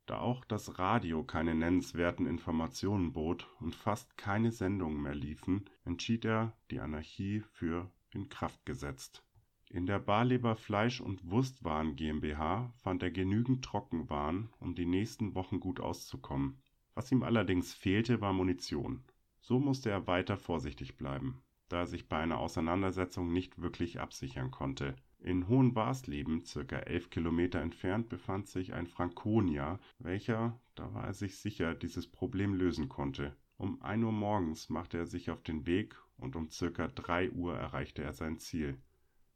[0.04, 6.26] Da auch das Radio keine nennenswerten Informationen bot und fast keine Sendungen mehr liefen, entschied
[6.26, 9.25] er, die Anarchie für in Kraft gesetzt
[9.68, 15.58] in der Barleber Fleisch und Wurstwaren GmbH fand er genügend Trockenwaren, um die nächsten Wochen
[15.58, 16.62] gut auszukommen.
[16.94, 19.02] Was ihm allerdings fehlte, war Munition.
[19.40, 24.52] So musste er weiter vorsichtig bleiben, da er sich bei einer Auseinandersetzung nicht wirklich absichern
[24.52, 24.94] konnte.
[25.18, 31.38] In Hohenwarsleben, circa elf Kilometer entfernt, befand sich ein Frankonia, welcher, da war er sich
[31.38, 33.36] sicher, dieses Problem lösen konnte.
[33.56, 37.56] Um ein Uhr morgens machte er sich auf den Weg und um circa drei Uhr
[37.56, 38.78] erreichte er sein Ziel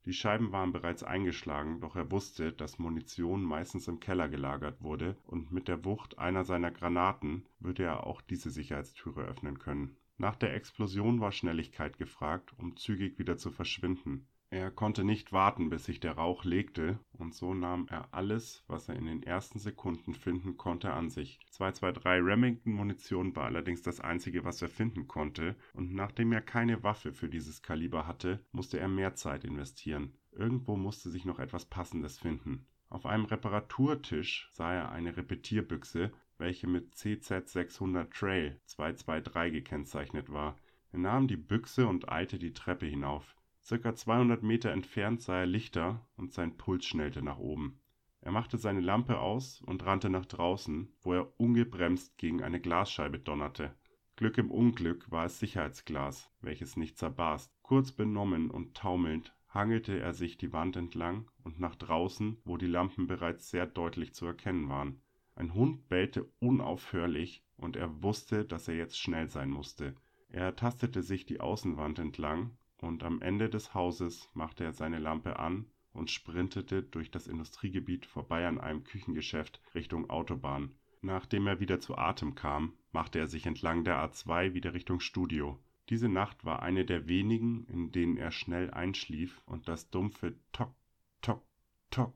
[0.06, 5.16] die Scheiben waren bereits eingeschlagen, doch er wusste, dass Munition meistens im Keller gelagert wurde,
[5.26, 9.96] und mit der Wucht einer seiner Granaten würde er auch diese Sicherheitstüre öffnen können.
[10.16, 15.70] Nach der Explosion war Schnelligkeit gefragt, um zügig wieder zu verschwinden er konnte nicht warten,
[15.70, 19.60] bis sich der Rauch legte, und so nahm er alles, was er in den ersten
[19.60, 21.38] Sekunden finden konnte, an sich.
[21.50, 27.12] 223 Remington-Munition war allerdings das einzige, was er finden konnte, und nachdem er keine Waffe
[27.12, 30.14] für dieses Kaliber hatte, musste er mehr Zeit investieren.
[30.32, 32.66] Irgendwo musste sich noch etwas Passendes finden.
[32.88, 40.56] Auf einem Reparaturtisch sah er eine Repetierbüchse, welche mit CZ600 Trail 223 gekennzeichnet war.
[40.90, 43.36] Er nahm die Büchse und eilte die Treppe hinauf.
[43.62, 47.80] Circa 200 Meter entfernt sah er Lichter und sein Puls schnellte nach oben.
[48.22, 53.18] Er machte seine Lampe aus und rannte nach draußen, wo er ungebremst gegen eine Glasscheibe
[53.18, 53.74] donnerte.
[54.16, 57.50] Glück im Unglück war es Sicherheitsglas, welches nicht zerbarst.
[57.62, 62.66] Kurz benommen und taumelnd hangelte er sich die Wand entlang und nach draußen, wo die
[62.66, 65.00] Lampen bereits sehr deutlich zu erkennen waren.
[65.34, 69.94] Ein Hund bellte unaufhörlich, und er wusste, dass er jetzt schnell sein musste.
[70.28, 75.38] Er tastete sich die Außenwand entlang und am Ende des Hauses machte er seine Lampe
[75.38, 80.72] an und sprintete durch das Industriegebiet vorbei an einem Küchengeschäft Richtung Autobahn.
[81.02, 85.58] Nachdem er wieder zu Atem kam, machte er sich entlang der A2 wieder Richtung Studio.
[85.88, 90.74] Diese Nacht war eine der wenigen, in denen er schnell einschlief und das dumpfe Tock,
[91.22, 91.42] Tock,
[91.90, 92.14] Tock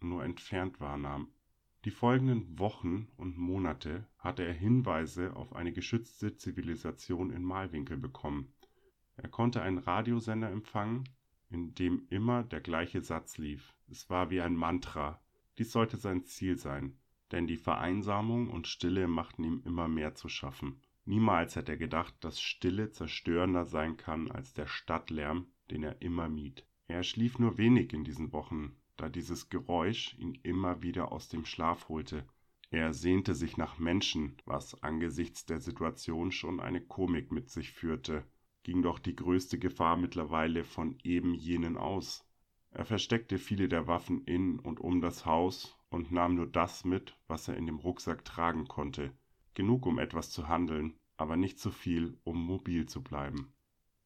[0.00, 1.28] nur entfernt wahrnahm.
[1.84, 8.53] Die folgenden Wochen und Monate hatte er Hinweise auf eine geschützte Zivilisation in Malwinkel bekommen.
[9.16, 11.08] Er konnte einen Radiosender empfangen,
[11.50, 13.74] in dem immer der gleiche Satz lief.
[13.88, 15.20] Es war wie ein Mantra.
[15.58, 16.98] Dies sollte sein Ziel sein,
[17.30, 20.80] denn die Vereinsamung und Stille machten ihm immer mehr zu schaffen.
[21.04, 26.28] Niemals hätte er gedacht, dass Stille zerstörender sein kann als der Stadtlärm, den er immer
[26.28, 26.66] mied.
[26.88, 31.44] Er schlief nur wenig in diesen Wochen, da dieses Geräusch ihn immer wieder aus dem
[31.44, 32.26] Schlaf holte.
[32.70, 38.24] Er sehnte sich nach Menschen, was angesichts der Situation schon eine Komik mit sich führte.
[38.64, 42.28] Ging doch die größte Gefahr mittlerweile von eben jenen aus.
[42.70, 47.16] Er versteckte viele der Waffen in und um das Haus und nahm nur das mit,
[47.28, 49.12] was er in dem Rucksack tragen konnte
[49.54, 53.52] genug um etwas zu handeln, aber nicht zu viel, um mobil zu bleiben.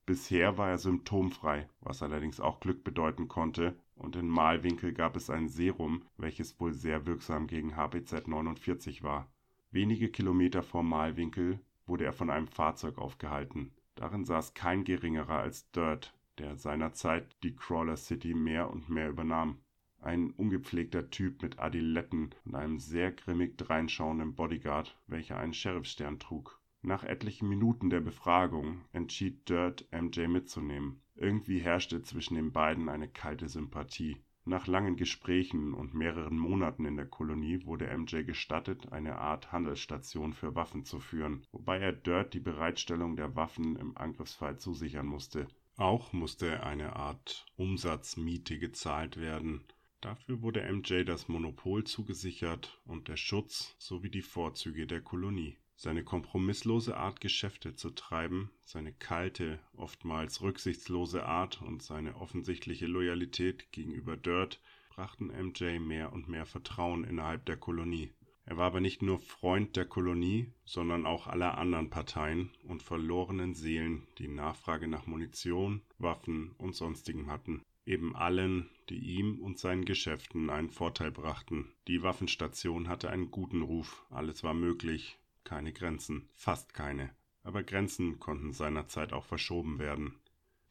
[0.06, 5.28] Bisher war er symptomfrei, was allerdings auch Glück bedeuten konnte, und in Malwinkel gab es
[5.28, 9.30] ein Serum, welches wohl sehr wirksam gegen HBZ 49 war.
[9.70, 13.72] Wenige Kilometer vor Malwinkel wurde er von einem Fahrzeug aufgehalten.
[13.98, 19.58] Darin saß kein geringerer als Dirt, der seinerzeit die Crawler City mehr und mehr übernahm
[20.00, 26.60] ein ungepflegter Typ mit Adiletten und einem sehr grimmig dreinschauenden Bodyguard, welcher einen Sheriffstern trug.
[26.80, 31.02] Nach etlichen Minuten der Befragung entschied Dirt, MJ mitzunehmen.
[31.16, 34.22] Irgendwie herrschte zwischen den beiden eine kalte Sympathie.
[34.48, 40.32] Nach langen Gesprächen und mehreren Monaten in der Kolonie wurde MJ gestattet, eine Art Handelsstation
[40.32, 45.48] für Waffen zu führen, wobei er Dirt die Bereitstellung der Waffen im Angriffsfall zusichern musste.
[45.76, 49.64] Auch musste eine Art Umsatzmiete gezahlt werden,
[50.00, 55.58] Dafür wurde MJ das Monopol zugesichert und der Schutz sowie die Vorzüge der Kolonie.
[55.80, 63.70] Seine kompromisslose Art, Geschäfte zu treiben, seine kalte, oftmals rücksichtslose Art und seine offensichtliche Loyalität
[63.70, 64.60] gegenüber Dirt
[64.90, 68.10] brachten MJ mehr und mehr Vertrauen innerhalb der Kolonie.
[68.44, 73.54] Er war aber nicht nur Freund der Kolonie, sondern auch aller anderen Parteien und verlorenen
[73.54, 79.84] Seelen, die Nachfrage nach Munition, Waffen und sonstigem hatten eben allen, die ihm und seinen
[79.84, 81.72] Geschäften einen Vorteil brachten.
[81.86, 85.16] Die Waffenstation hatte einen guten Ruf, alles war möglich,
[85.48, 87.08] keine Grenzen, fast keine.
[87.42, 90.14] Aber Grenzen konnten seinerzeit auch verschoben werden.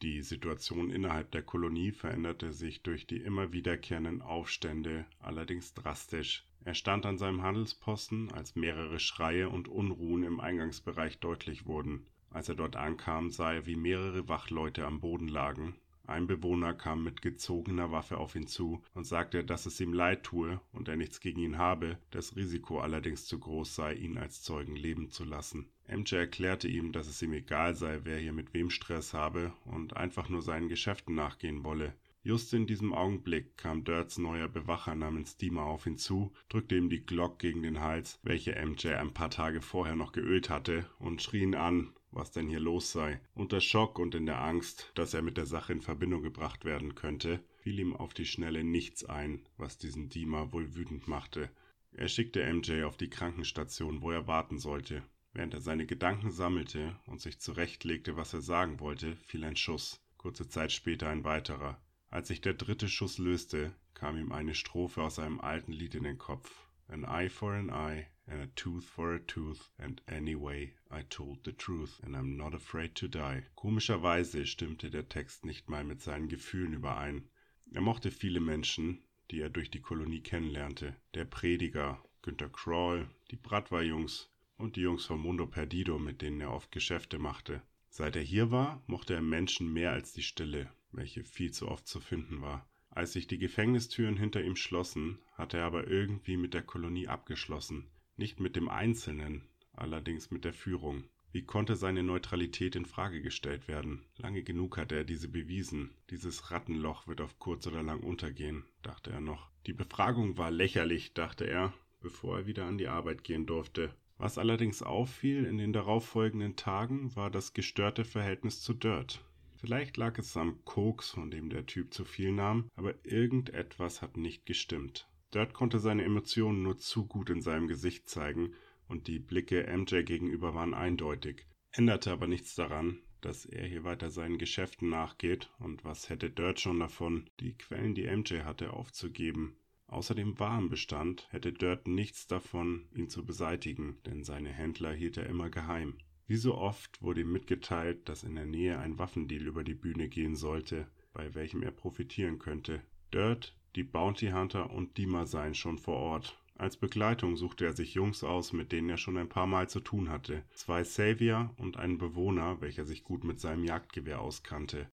[0.04, 6.46] Die Situation innerhalb der Kolonie veränderte sich durch die immer wiederkehrenden Aufstände allerdings drastisch.
[6.64, 12.06] Er stand an seinem Handelsposten, als mehrere Schreie und Unruhen im Eingangsbereich deutlich wurden.
[12.30, 15.74] Als er dort ankam, sah er, wie mehrere Wachleute am Boden lagen,
[16.08, 20.24] ein Bewohner kam mit gezogener Waffe auf ihn zu und sagte, dass es ihm leid
[20.24, 24.42] tue und er nichts gegen ihn habe, das Risiko allerdings zu groß sei, ihn als
[24.42, 25.70] Zeugen leben zu lassen.
[25.88, 29.96] MJ erklärte ihm, dass es ihm egal sei, wer hier mit wem Stress habe und
[29.96, 31.94] einfach nur seinen Geschäften nachgehen wolle.
[32.24, 36.90] Just in diesem Augenblick kam Dirts neuer Bewacher namens Dima auf ihn zu, drückte ihm
[36.90, 41.22] die Glock gegen den Hals, welche MJ ein paar Tage vorher noch geölt hatte, und
[41.22, 43.20] schrie ihn an, was denn hier los sei.
[43.34, 46.96] Unter Schock und in der Angst, dass er mit der Sache in Verbindung gebracht werden
[46.96, 51.50] könnte, fiel ihm auf die Schnelle nichts ein, was diesen Dima wohl wütend machte.
[51.92, 55.04] Er schickte MJ auf die Krankenstation, wo er warten sollte.
[55.34, 60.02] Während er seine Gedanken sammelte und sich zurechtlegte, was er sagen wollte, fiel ein Schuss,
[60.18, 61.82] kurze Zeit später ein weiterer.
[62.10, 66.04] Als sich der dritte Schuss löste, kam ihm eine Strophe aus einem alten Lied in
[66.04, 66.68] den Kopf.
[66.88, 71.44] An eye for an eye, and a tooth for a tooth, and anyway, I told
[71.44, 73.44] the truth, and I'm not afraid to die.
[73.56, 77.30] Komischerweise stimmte der Text nicht mal mit seinen Gefühlen überein.
[77.72, 80.96] Er mochte viele Menschen, die er durch die Kolonie kennenlernte.
[81.14, 86.52] Der Prediger, Günter Crawl, die Bratwa-Jungs und die Jungs vom Mundo Perdido, mit denen er
[86.52, 87.62] oft Geschäfte machte.
[87.90, 91.88] Seit er hier war, mochte er Menschen mehr als die Stille, welche viel zu oft
[91.88, 92.68] zu finden war.
[92.90, 97.90] Als sich die Gefängnistüren hinter ihm schlossen, hatte er aber irgendwie mit der Kolonie abgeschlossen.
[98.20, 99.44] Nicht mit dem Einzelnen,
[99.74, 101.04] allerdings mit der Führung.
[101.32, 104.02] Wie konnte seine Neutralität in Frage gestellt werden?
[104.18, 105.92] Lange genug hatte er diese bewiesen.
[106.10, 109.52] Dieses Rattenloch wird auf kurz oder lang untergehen, dachte er noch.
[109.68, 113.94] Die Befragung war lächerlich, dachte er, bevor er wieder an die Arbeit gehen durfte.
[114.18, 119.24] Was allerdings auffiel in den darauffolgenden Tagen, war das gestörte Verhältnis zu Dirt.
[119.58, 124.18] Vielleicht lag es am Koks, von dem der Typ zu viel nahm, aber irgendetwas hat
[124.18, 125.08] nicht gestimmt.
[125.34, 128.54] Dirt konnte seine Emotionen nur zu gut in seinem Gesicht zeigen,
[128.88, 134.10] und die Blicke MJ gegenüber waren eindeutig, änderte aber nichts daran, dass er hier weiter
[134.10, 139.58] seinen Geschäften nachgeht, und was hätte Dirt schon davon, die Quellen, die MJ hatte, aufzugeben.
[139.88, 145.28] Außer dem Warenbestand hätte Dirt nichts davon, ihn zu beseitigen, denn seine Händler hielt er
[145.28, 145.98] immer geheim.
[146.28, 150.10] Wie so oft wurde ihm mitgeteilt, dass in der Nähe ein Waffendeal über die Bühne
[150.10, 152.82] gehen sollte, bei welchem er profitieren könnte.
[153.14, 156.36] Dirt, die Bounty Hunter und Dima seien schon vor Ort.
[156.56, 159.80] Als Begleitung suchte er sich Jungs aus, mit denen er schon ein paar Mal zu
[159.80, 160.44] tun hatte.
[160.56, 164.90] Zwei Savior und einen Bewohner, welcher sich gut mit seinem Jagdgewehr auskannte.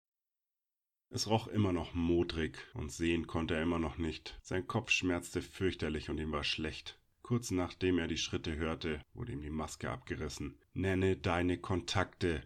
[1.11, 4.39] Es roch immer noch modrig und sehen konnte er immer noch nicht.
[4.43, 6.99] Sein Kopf schmerzte fürchterlich und ihm war schlecht.
[7.21, 10.59] Kurz nachdem er die Schritte hörte, wurde ihm die Maske abgerissen.
[10.73, 12.43] Nenne deine Kontakte.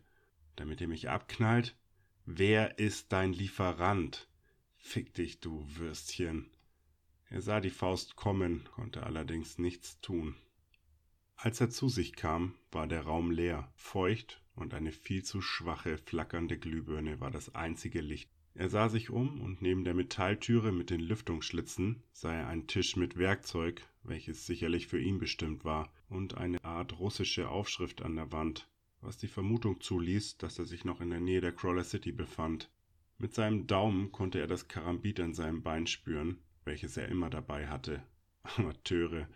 [0.56, 1.76] Damit ihr mich abknallt?
[2.26, 4.28] Wer ist dein Lieferant?
[4.86, 6.50] Fick dich, du Würstchen.
[7.30, 10.36] Er sah die Faust kommen, konnte allerdings nichts tun.
[11.36, 15.96] Als er zu sich kam, war der Raum leer, feucht und eine viel zu schwache,
[15.98, 18.30] flackernde Glühbirne war das einzige Licht.
[18.52, 22.94] Er sah sich um und neben der Metalltüre mit den Lüftungsschlitzen sah er einen Tisch
[22.94, 28.30] mit Werkzeug, welches sicherlich für ihn bestimmt war, und eine Art russische Aufschrift an der
[28.30, 28.68] Wand,
[29.00, 32.70] was die Vermutung zuließ, dass er sich noch in der Nähe der Crawler City befand.
[33.18, 37.68] Mit seinem Daumen konnte er das Karambit an seinem Bein spüren, welches er immer dabei
[37.68, 38.02] hatte.
[38.42, 39.28] Amateure.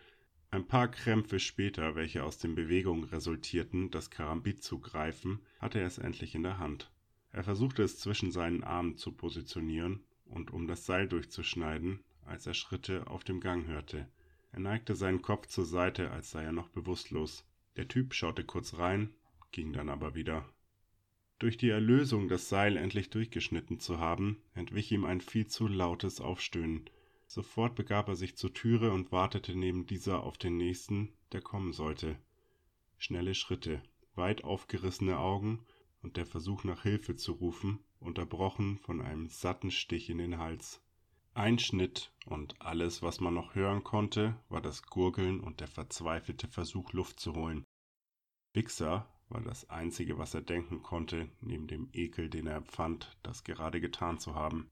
[0.51, 5.87] Ein paar Krämpfe später, welche aus den Bewegungen resultierten, das Karambit zu greifen, hatte er
[5.87, 6.91] es endlich in der Hand.
[7.31, 12.55] Er versuchte es zwischen seinen Armen zu positionieren und um das Seil durchzuschneiden, als er
[12.55, 14.07] Schritte auf dem Gang hörte.
[14.51, 17.45] Er neigte seinen Kopf zur Seite, als sei er noch bewusstlos.
[17.75, 19.13] Der Typ schaute kurz rein,
[19.51, 20.45] ging dann aber wieder.
[21.39, 26.19] Durch die Erlösung, das Seil endlich durchgeschnitten zu haben, entwich ihm ein viel zu lautes
[26.19, 26.89] Aufstöhnen.
[27.27, 31.71] Sofort begab er sich zur Türe und wartete neben dieser auf den nächsten, der kommen
[31.71, 32.17] sollte.
[32.97, 33.81] Schnelle Schritte,
[34.15, 35.65] weit aufgerissene Augen
[36.01, 40.81] und der Versuch nach Hilfe zu rufen, unterbrochen von einem satten Stich in den Hals.
[41.33, 46.49] Ein Schnitt und alles, was man noch hören konnte, war das Gurgeln und der verzweifelte
[46.49, 47.63] Versuch, Luft zu holen.
[48.53, 53.43] Wichser war das Einzige, was er denken konnte, neben dem Ekel, den er empfand, das
[53.43, 54.69] gerade getan zu haben.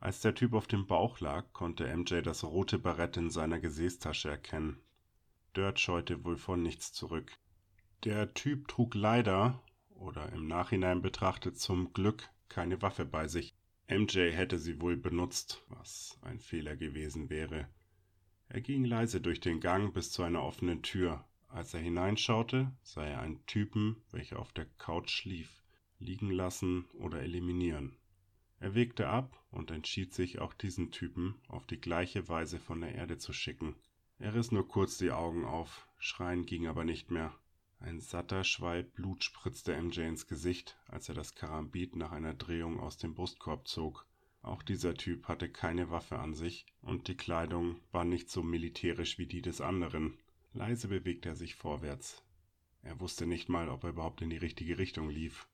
[0.00, 4.28] Als der Typ auf dem Bauch lag, konnte MJ das rote Barett in seiner Gesäßtasche
[4.28, 4.78] erkennen.
[5.56, 7.32] Dirt scheute wohl von nichts zurück.
[8.02, 13.54] Der Typ trug leider, oder im Nachhinein betrachtet zum Glück keine Waffe bei sich.
[13.88, 17.68] MJ hätte sie wohl benutzt, was ein Fehler gewesen wäre.
[18.48, 21.24] Er ging leise durch den Gang bis zu einer offenen Tür.
[21.54, 25.62] Als er hineinschaute, sah er einen Typen, welcher auf der Couch schlief,
[26.00, 27.96] liegen lassen oder eliminieren.
[28.58, 32.96] Er wägte ab und entschied sich, auch diesen Typen auf die gleiche Weise von der
[32.96, 33.76] Erde zu schicken.
[34.18, 37.32] Er riss nur kurz die Augen auf, schreien ging aber nicht mehr.
[37.78, 42.80] Ein satter Schwall Blut spritzte MJ ins Gesicht, als er das Karambit nach einer Drehung
[42.80, 44.08] aus dem Brustkorb zog.
[44.42, 49.18] Auch dieser Typ hatte keine Waffe an sich und die Kleidung war nicht so militärisch
[49.18, 50.18] wie die des anderen.
[50.54, 52.22] Leise bewegte er sich vorwärts.
[52.82, 55.48] Er wusste nicht mal, ob er überhaupt in die richtige Richtung lief.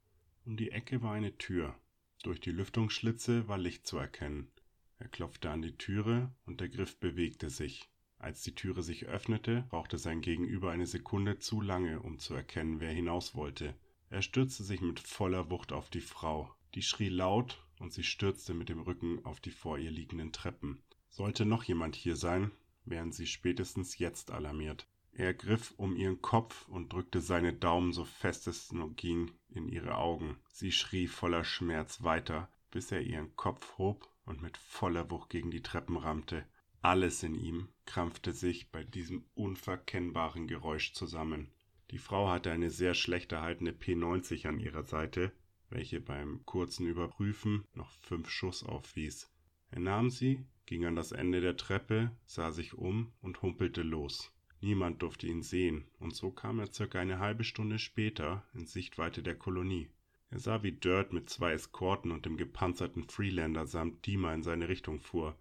[0.45, 1.75] Um die Ecke war eine Tür.
[2.23, 4.51] Durch die Lüftungsschlitze war Licht zu erkennen.
[4.99, 7.89] Er klopfte an die Türe und der Griff bewegte sich.
[8.19, 12.81] Als die Türe sich öffnete, brauchte sein Gegenüber eine Sekunde zu lange, um zu erkennen,
[12.81, 13.75] wer hinaus wollte.
[14.11, 16.55] Er stürzte sich mit voller Wucht auf die Frau.
[16.75, 20.83] Die schrie laut und sie stürzte mit dem Rücken auf die vor ihr liegenden Treppen.
[21.09, 22.51] Sollte noch jemand hier sein,
[22.85, 24.87] wären sie spätestens jetzt alarmiert.
[25.13, 29.69] Er griff um ihren Kopf und drückte seine Daumen so fest es nur ging in
[29.69, 30.37] ihre Augen.
[30.49, 35.51] Sie schrie voller Schmerz weiter, bis er ihren Kopf hob und mit voller Wucht gegen
[35.51, 36.47] die Treppen rammte.
[36.83, 41.51] Alles in ihm krampfte sich bei diesem unverkennbaren Geräusch zusammen.
[41.91, 45.33] Die Frau hatte eine sehr schlecht erhaltene P90 an ihrer Seite,
[45.69, 49.31] welche beim kurzen Überprüfen noch fünf Schuss aufwies.
[49.71, 54.33] Er nahm sie, ging an das Ende der Treppe, sah sich um und humpelte los.
[54.61, 59.23] Niemand durfte ihn sehen, und so kam er circa eine halbe Stunde später in Sichtweite
[59.23, 59.89] der Kolonie.
[60.31, 64.69] Er sah, wie Dirt mit zwei Eskorten und dem gepanzerten Freelander samt Dima in seine
[64.69, 65.37] Richtung fuhr,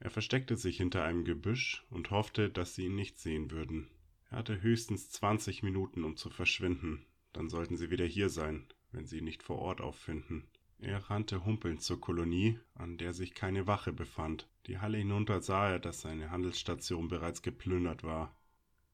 [0.00, 3.88] er versteckte sich hinter einem Gebüsch und hoffte, dass sie ihn nicht sehen würden.
[4.30, 7.04] Er hatte höchstens zwanzig Minuten, um zu verschwinden.
[7.32, 10.46] Dann sollten sie wieder hier sein, wenn sie ihn nicht vor Ort auffinden.
[10.78, 14.48] Er rannte humpelnd zur Kolonie, an der sich keine Wache befand.
[14.66, 18.36] Die Halle hinunter sah er, dass seine Handelsstation bereits geplündert war.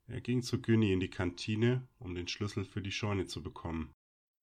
[0.06, 3.92] Er ging zu Günni in die Kantine, um den Schlüssel für die Scheune zu bekommen.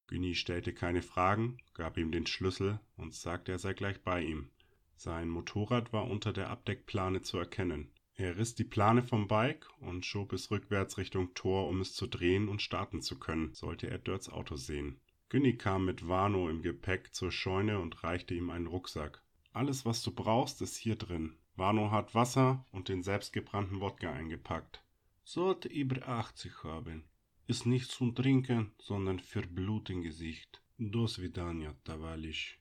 [0.07, 4.49] Günni stellte keine Fragen, gab ihm den Schlüssel und sagte, er sei gleich bei ihm.
[4.97, 7.91] Sein Motorrad war unter der Abdeckplane zu erkennen.
[8.16, 12.07] Er riss die Plane vom Bike und schob es rückwärts Richtung Tor, um es zu
[12.07, 14.99] drehen und starten zu können, sollte er Dirts Auto sehen.
[15.30, 19.24] Günni kam mit Wano im Gepäck zur Scheune und reichte ihm einen Rucksack.
[19.53, 21.38] Alles, was du brauchst, ist hier drin.
[21.55, 24.84] Wano hat Wasser und den selbstgebrannten Wodka eingepackt.
[25.24, 27.04] Sollte über 80 haben.
[27.48, 30.62] ist nicht zum Trinken, sondern für Blut im Gesicht.
[30.78, 32.60] Do svidania, Tavalisch.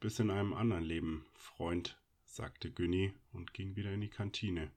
[0.00, 4.70] Bis in einem anderen Leben, Freund, sagte Günni und ging wieder in die Kantine.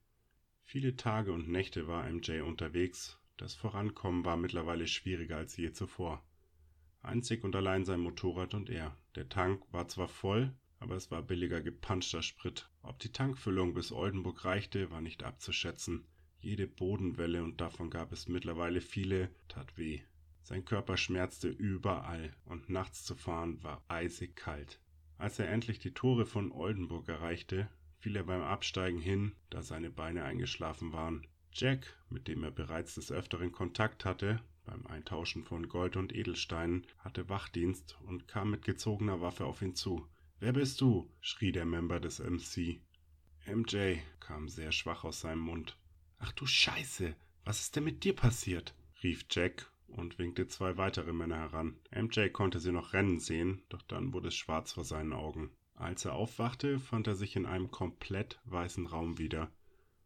[0.64, 6.24] Viele Tage und Nächte war MJ unterwegs, das Vorankommen war mittlerweile schwieriger als je zuvor.
[7.02, 8.98] Einzig und allein sein Motorrad und er.
[9.16, 12.70] Der Tank war zwar voll, aber es war billiger gepanschter Sprit.
[12.82, 16.06] Ob die Tankfüllung bis Oldenburg reichte, war nicht abzuschätzen.
[16.44, 20.02] Jede Bodenwelle, und davon gab es mittlerweile viele, tat weh.
[20.42, 24.78] Sein Körper schmerzte überall, und nachts zu fahren war eisig kalt.
[25.18, 29.90] Als er endlich die Tore von Oldenburg erreichte, fiel er beim Absteigen hin, da seine
[29.90, 31.26] Beine eingeschlafen waren.
[31.54, 36.86] Jack, mit dem er bereits des Öfteren Kontakt hatte, beim Eintauschen von Gold und Edelsteinen,
[36.98, 40.06] hatte Wachdienst und kam mit gezogener Waffe auf ihn zu.
[40.42, 41.10] Wer bist du?
[41.22, 42.82] schrie der Member des MC.
[43.48, 45.78] MJ, kam sehr schwach aus seinem Mund.
[46.26, 48.74] Ach du Scheiße, was ist denn mit dir passiert?
[49.04, 51.76] rief Jack und winkte zwei weitere Männer heran.
[51.92, 55.52] MJ konnte sie noch rennen sehen, doch dann wurde es schwarz vor seinen Augen.
[55.76, 59.52] Als er aufwachte, fand er sich in einem komplett weißen Raum wieder.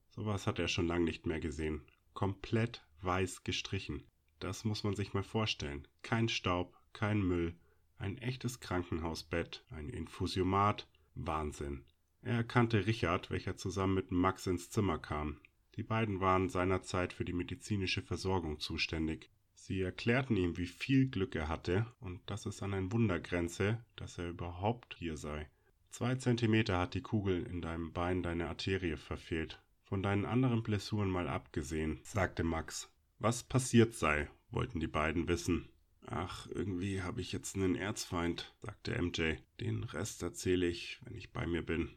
[0.10, 1.84] Sowas hat er schon lange nicht mehr gesehen.
[2.16, 4.04] Komplett weiß gestrichen.
[4.40, 5.88] Das muss man sich mal vorstellen.
[6.02, 7.56] Kein Staub, kein Müll,
[8.00, 10.88] ein echtes Krankenhausbett, ein Infusiomat.
[11.14, 11.86] Wahnsinn.
[12.24, 15.40] Er erkannte Richard, welcher zusammen mit Max ins Zimmer kam.
[15.78, 19.30] Die beiden waren seinerzeit für die medizinische Versorgung zuständig.
[19.54, 23.84] Sie erklärten ihm, wie viel Glück er hatte und dass es an ein Wunder grenze,
[23.96, 25.50] dass er überhaupt hier sei.
[25.92, 29.62] Zwei Zentimeter hat die Kugel in deinem Bein deine Arterie verfehlt.
[29.84, 32.92] Von deinen anderen Blessuren mal abgesehen, sagte Max.
[33.20, 35.70] Was passiert sei, wollten die beiden wissen.
[36.06, 39.36] Ach, irgendwie habe ich jetzt einen Erzfeind, sagte MJ.
[39.60, 41.90] Den Rest erzähle ich, wenn ich bei mir bin.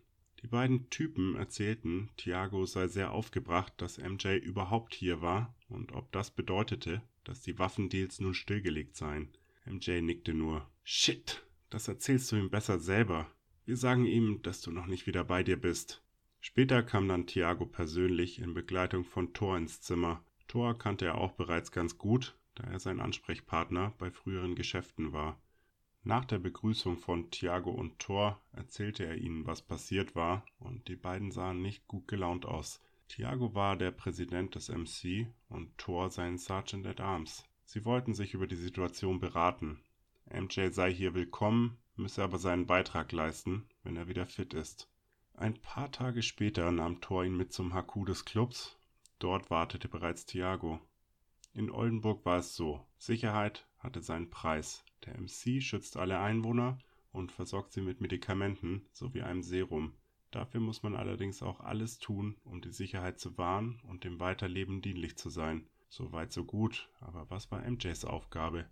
[0.43, 6.11] Die beiden Typen erzählten, Thiago sei sehr aufgebracht, dass MJ überhaupt hier war und ob
[6.12, 9.28] das bedeutete, dass die Waffendeals nun stillgelegt seien.
[9.66, 10.66] MJ nickte nur.
[10.82, 13.30] Shit, das erzählst du ihm besser selber.
[13.66, 16.03] Wir sagen ihm, dass du noch nicht wieder bei dir bist.
[16.41, 20.24] Später kam dann Thiago persönlich in Begleitung von Thor ins Zimmer.
[20.49, 25.38] Thor kannte er auch bereits ganz gut, da er sein Ansprechpartner bei früheren Geschäften war.
[26.03, 30.96] Nach der Begrüßung von Thiago und Thor erzählte er ihnen, was passiert war, und die
[30.96, 32.80] beiden sahen nicht gut gelaunt aus.
[33.09, 37.44] Thiago war der Präsident des MC und Thor sein Sergeant at Arms.
[37.66, 39.78] Sie wollten sich über die Situation beraten.
[40.32, 44.88] MJ sei hier willkommen, müsse aber seinen Beitrag leisten, wenn er wieder fit ist.
[45.34, 48.78] Ein paar Tage später nahm Thor ihn mit zum Haku des Clubs.
[49.18, 50.80] Dort wartete bereits Thiago.
[51.53, 54.84] In Oldenburg war es so: Sicherheit hatte seinen Preis.
[55.05, 56.78] Der MC schützt alle Einwohner
[57.12, 59.94] und versorgt sie mit Medikamenten sowie einem Serum.
[60.30, 64.80] Dafür muss man allerdings auch alles tun, um die Sicherheit zu wahren und dem Weiterleben
[64.80, 65.66] dienlich zu sein.
[65.88, 68.66] So weit, so gut, aber was war MJs Aufgabe?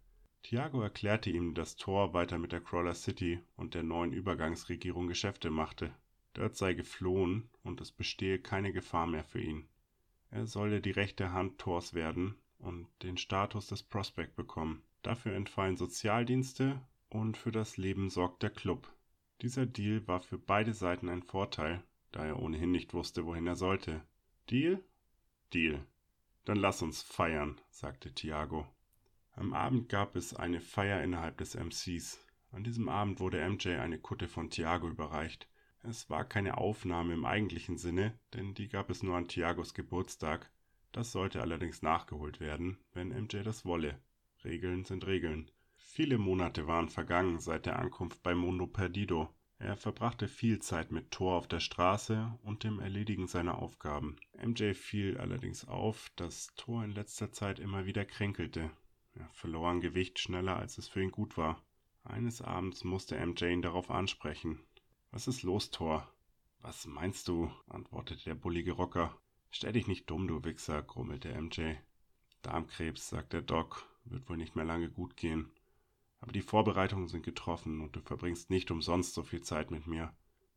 [0.45, 5.51] Thiago erklärte ihm, dass Thor weiter mit der Crawler City und der neuen Übergangsregierung Geschäfte
[5.51, 5.93] machte.
[6.35, 9.69] Dort sei geflohen und es bestehe keine Gefahr mehr für ihn.
[10.31, 14.83] Er solle die rechte Hand Thors werden und den Status des Prospect bekommen.
[15.03, 18.93] Dafür entfallen Sozialdienste und für das Leben sorgt der Club.
[19.43, 23.57] Dieser Deal war für beide Seiten ein Vorteil, da er ohnehin nicht wusste, wohin er
[23.57, 24.03] sollte.
[24.51, 24.83] Deal?
[25.55, 25.87] Deal.
[26.45, 28.67] Dann lass uns feiern, sagte Thiago.
[29.33, 32.19] Am Abend gab es eine Feier innerhalb des MCs.
[32.51, 35.49] An diesem Abend wurde MJ eine Kutte von Thiago überreicht.
[35.83, 40.51] Es war keine Aufnahme im eigentlichen Sinne, denn die gab es nur an Thiagos Geburtstag.
[40.91, 44.01] Das sollte allerdings nachgeholt werden, wenn MJ das wolle.
[44.45, 45.51] Regeln sind Regeln.
[45.77, 49.35] Viele Monate waren vergangen seit der Ankunft bei Mondo Perdido.
[49.59, 54.17] Er verbrachte viel Zeit mit Thor auf der Straße und dem Erledigen seiner Aufgaben.
[54.41, 58.71] MJ fiel allerdings auf, dass Thor in letzter Zeit immer wieder kränkelte.
[59.15, 61.61] Er verlor an Gewicht schneller, als es für ihn gut war.
[62.05, 64.61] Eines Abends musste MJ ihn darauf ansprechen.
[65.11, 66.09] Was ist los, Thor?
[66.61, 67.51] Was meinst du?
[67.67, 69.19] antwortete der bullige Rocker.
[69.51, 71.75] Stell dich nicht dumm, du Wichser, grummelte MJ.
[72.43, 75.51] Darmkrebs, sagt der Doc, wird wohl nicht mehr lange gut gehen.
[76.21, 80.13] Aber die Vorbereitungen sind getroffen und du verbringst nicht umsonst so viel Zeit mit mir.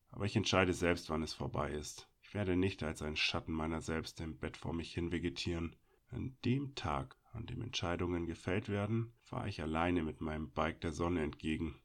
[0.09, 2.09] Aber ich entscheide selbst, wann es vorbei ist.
[2.21, 5.75] Ich werde nicht als ein Schatten meiner selbst im Bett vor mich hin vegetieren.
[6.09, 10.91] An dem Tag, an dem Entscheidungen gefällt werden, fahre ich alleine mit meinem Bike der
[10.91, 11.75] Sonne entgegen.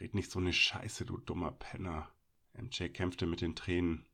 [0.00, 2.10] Red nicht so ne Scheiße, du dummer Penner.
[2.54, 4.06] MJ kämpfte mit den Tränen.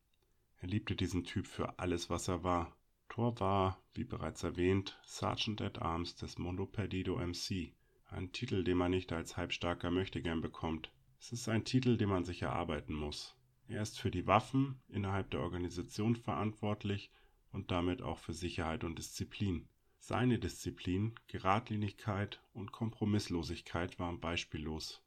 [0.57, 2.75] Er liebte diesen Typ für alles, was er war.
[3.13, 7.71] Thor war, wie bereits erwähnt, Sergeant at Arms des Mondo Perdido MC.
[8.09, 10.91] Ein Titel, den man nicht als halbstarker Möchtegern bekommt.
[11.19, 13.37] Es ist ein Titel, den man sich erarbeiten muss.
[13.67, 17.11] Er ist für die Waffen innerhalb der Organisation verantwortlich
[17.51, 19.67] und damit auch für Sicherheit und Disziplin.
[19.99, 25.03] Seine Disziplin, Geradlinigkeit und Kompromisslosigkeit waren beispiellos.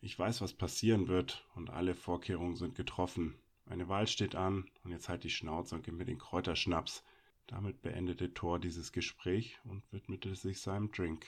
[0.00, 3.34] Ich weiß, was passieren wird, und alle Vorkehrungen sind getroffen.
[3.66, 7.04] Eine Wahl steht an, und jetzt halt die Schnauze und gib mir den Kräuterschnaps.
[7.50, 11.26] Damit beendete Thor dieses Gespräch und widmete sich seinem Drink.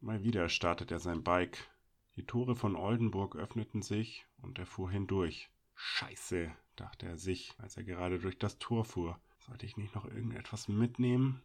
[0.00, 1.68] Mal wieder startet er sein Bike.
[2.16, 5.50] Die Tore von Oldenburg öffneten sich und er fuhr hindurch.
[5.74, 9.20] Scheiße, dachte er sich, als er gerade durch das Tor fuhr.
[9.40, 11.42] Sollte ich nicht noch irgendetwas mitnehmen?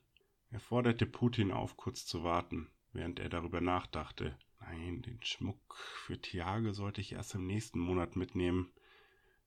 [0.50, 4.38] Er forderte Putin auf, kurz zu warten, während er darüber nachdachte.
[4.62, 8.72] Nein, den Schmuck für Tiage sollte ich erst im nächsten Monat mitnehmen.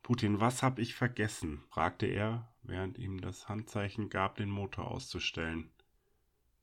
[0.02, 1.62] Putin, was hab ich vergessen?
[1.70, 5.70] fragte er, während ihm das Handzeichen gab, den Motor auszustellen.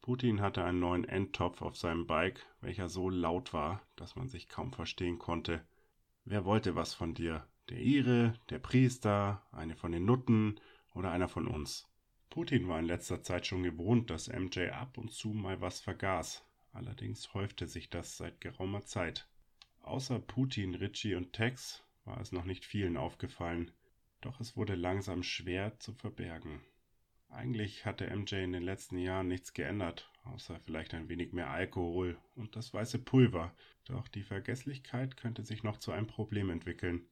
[0.01, 4.47] Putin hatte einen neuen Endtopf auf seinem Bike, welcher so laut war, dass man sich
[4.47, 5.65] kaum verstehen konnte.
[6.23, 7.47] Wer wollte was von dir?
[7.69, 10.59] Der Ire, der Priester, eine von den Nutten
[10.93, 11.89] oder einer von uns?
[12.29, 16.45] Putin war in letzter Zeit schon gewohnt, dass MJ ab und zu mal was vergaß.
[16.73, 19.27] Allerdings häufte sich das seit geraumer Zeit.
[19.81, 23.71] Außer Putin, Richie und Tex war es noch nicht vielen aufgefallen,
[24.25, 26.59] doch es wurde langsam schwer zu verbergen.
[27.29, 32.17] Eigentlich hatte MJ in den letzten Jahren nichts geändert, außer vielleicht ein wenig mehr Alkohol
[32.33, 33.53] und das weiße Pulver,
[33.83, 37.05] doch die Vergesslichkeit könnte sich noch zu einem Problem entwickeln.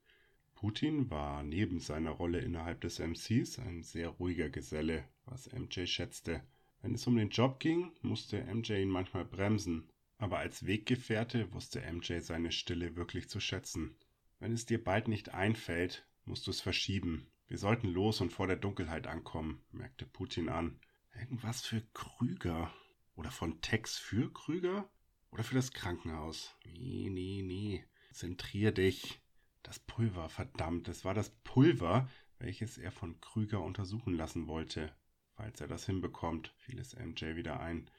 [0.55, 6.41] Putin war neben seiner Rolle innerhalb des MCs ein sehr ruhiger Geselle, was MJ schätzte.
[6.81, 9.87] Wenn es um den Job ging, musste MJ ihn manchmal bremsen,
[10.17, 13.95] aber als Weggefährte wusste MJ seine Stille wirklich zu schätzen.
[14.39, 18.47] Wenn es dir bald nicht einfällt, musst du es verschieben, wir sollten los und vor
[18.47, 20.79] der Dunkelheit ankommen, merkte Putin an.
[21.19, 22.73] Irgendwas für Krüger.
[23.15, 24.89] Oder von Tex für Krüger?
[25.29, 26.55] Oder für das Krankenhaus?
[26.65, 27.85] Nee, nee, nee.
[28.11, 29.21] Zentrier dich.
[29.61, 32.09] Das Pulver, verdammt, es war das Pulver,
[32.39, 34.91] welches er von Krüger untersuchen lassen wollte.
[35.35, 37.89] Falls er das hinbekommt, fiel es MJ wieder ein.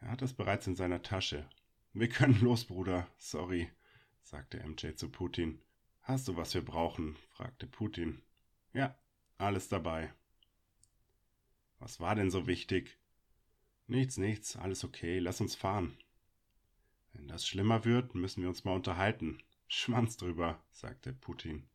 [0.00, 1.48] Er hat es bereits in seiner Tasche.
[1.92, 3.08] Wir können los, Bruder.
[3.16, 3.70] Sorry,
[4.22, 5.60] sagte MJ zu Putin.
[6.08, 7.16] Hast du, was wir brauchen?
[7.28, 8.22] fragte Putin.
[8.72, 8.96] Ja,
[9.36, 10.10] alles dabei.
[11.80, 12.96] Was war denn so wichtig?
[13.88, 15.98] Nichts, nichts, alles okay, lass uns fahren.
[17.12, 19.36] Wenn das schlimmer wird, müssen wir uns mal unterhalten.
[19.66, 21.68] Schwanz drüber, sagte Putin.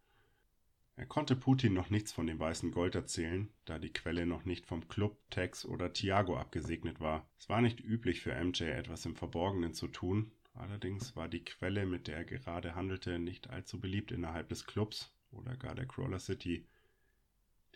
[0.95, 4.65] Er konnte Putin noch nichts von dem weißen Gold erzählen, da die Quelle noch nicht
[4.65, 7.29] vom Club, Tex oder Tiago abgesegnet war.
[7.37, 11.85] Es war nicht üblich für MJ etwas im Verborgenen zu tun, allerdings war die Quelle,
[11.85, 16.19] mit der er gerade handelte, nicht allzu beliebt innerhalb des Clubs oder gar der Crawler
[16.19, 16.67] City.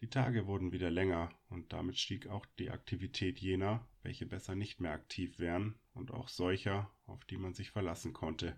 [0.01, 4.80] Die Tage wurden wieder länger, und damit stieg auch die Aktivität jener, welche besser nicht
[4.80, 8.55] mehr aktiv wären, und auch solcher, auf die man sich verlassen konnte.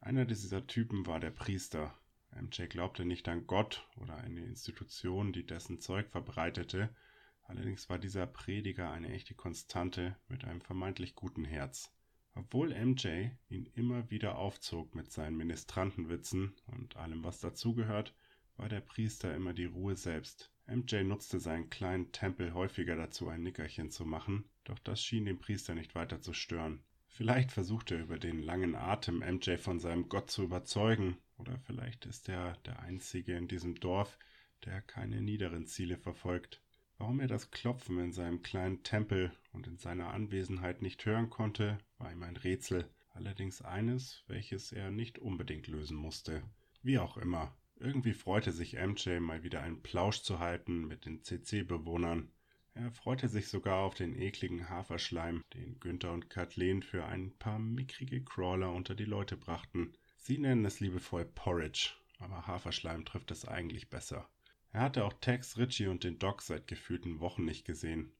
[0.00, 1.94] Einer dieser Typen war der Priester.
[2.30, 6.94] MJ glaubte nicht an Gott oder eine Institution, die dessen Zeug verbreitete,
[7.42, 11.92] allerdings war dieser Prediger eine echte Konstante mit einem vermeintlich guten Herz.
[12.38, 18.14] Obwohl MJ ihn immer wieder aufzog mit seinen Ministrantenwitzen und allem, was dazugehört,
[18.56, 20.52] war der Priester immer die Ruhe selbst.
[20.68, 25.40] MJ nutzte seinen kleinen Tempel häufiger dazu, ein Nickerchen zu machen, doch das schien den
[25.40, 26.80] Priester nicht weiter zu stören.
[27.08, 32.06] Vielleicht versucht er über den langen Atem MJ von seinem Gott zu überzeugen, oder vielleicht
[32.06, 34.16] ist er der Einzige in diesem Dorf,
[34.64, 36.62] der keine niederen Ziele verfolgt.
[36.98, 41.78] Warum er das Klopfen in seinem kleinen Tempel und in seiner Anwesenheit nicht hören konnte,
[41.98, 46.42] war ihm ein Rätsel, allerdings eines, welches er nicht unbedingt lösen musste.
[46.82, 51.22] Wie auch immer, irgendwie freute sich MJ mal wieder einen Plausch zu halten mit den
[51.22, 52.32] CC-Bewohnern.
[52.74, 57.60] Er freute sich sogar auf den ekligen Haferschleim, den Günther und Kathleen für ein paar
[57.60, 59.92] mickrige Crawler unter die Leute brachten.
[60.16, 64.28] Sie nennen es liebevoll Porridge, aber Haferschleim trifft es eigentlich besser.
[64.72, 68.12] Er hatte auch Tex, Richie und den Doc seit gefühlten Wochen nicht gesehen.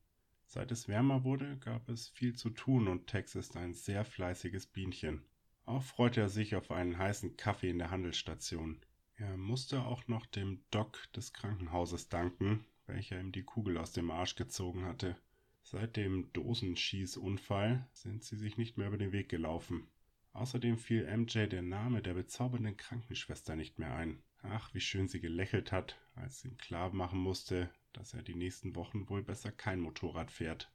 [0.46, 4.66] Seit es wärmer wurde, gab es viel zu tun und Tex ist ein sehr fleißiges
[4.66, 5.22] Bienchen.
[5.66, 8.80] Auch freute er sich auf einen heißen Kaffee in der Handelsstation.
[9.16, 14.10] Er musste auch noch dem Doc des Krankenhauses danken, welcher ihm die Kugel aus dem
[14.10, 15.16] Arsch gezogen hatte.
[15.60, 19.86] Seit dem Dosenschießunfall sind sie sich nicht mehr über den Weg gelaufen.
[20.32, 24.22] Außerdem fiel MJ der Name der bezaubernden Krankenschwester nicht mehr ein.
[24.42, 28.34] Ach, wie schön sie gelächelt hat, als sie ihm klar machen musste, dass er die
[28.34, 30.70] nächsten Wochen wohl besser kein Motorrad fährt.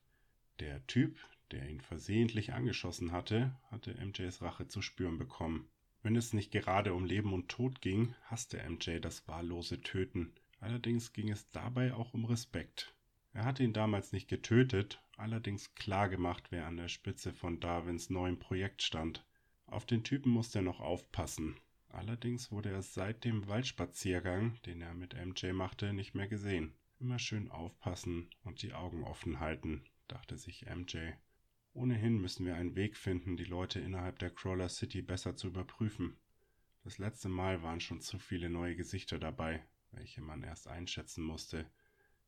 [0.60, 1.18] Der Typ,
[1.52, 5.68] der ihn versehentlich angeschossen hatte, hatte MJs Rache zu spüren bekommen.
[6.02, 10.34] Wenn es nicht gerade um Leben und Tod ging, hasste MJ das wahllose Töten.
[10.60, 12.94] Allerdings ging es dabei auch um Respekt.
[13.34, 18.10] Er hatte ihn damals nicht getötet, allerdings klar gemacht, wer an der Spitze von Darwins
[18.10, 19.26] neuem Projekt stand.
[19.66, 21.56] Auf den Typen musste er noch aufpassen.
[21.94, 26.74] Allerdings wurde er seit dem Waldspaziergang, den er mit MJ machte, nicht mehr gesehen.
[27.00, 31.12] Immer schön aufpassen und die Augen offen halten, dachte sich MJ.
[31.74, 36.18] Ohnehin müssen wir einen Weg finden, die Leute innerhalb der Crawler City besser zu überprüfen.
[36.84, 41.70] Das letzte Mal waren schon zu viele neue Gesichter dabei, welche man erst einschätzen musste.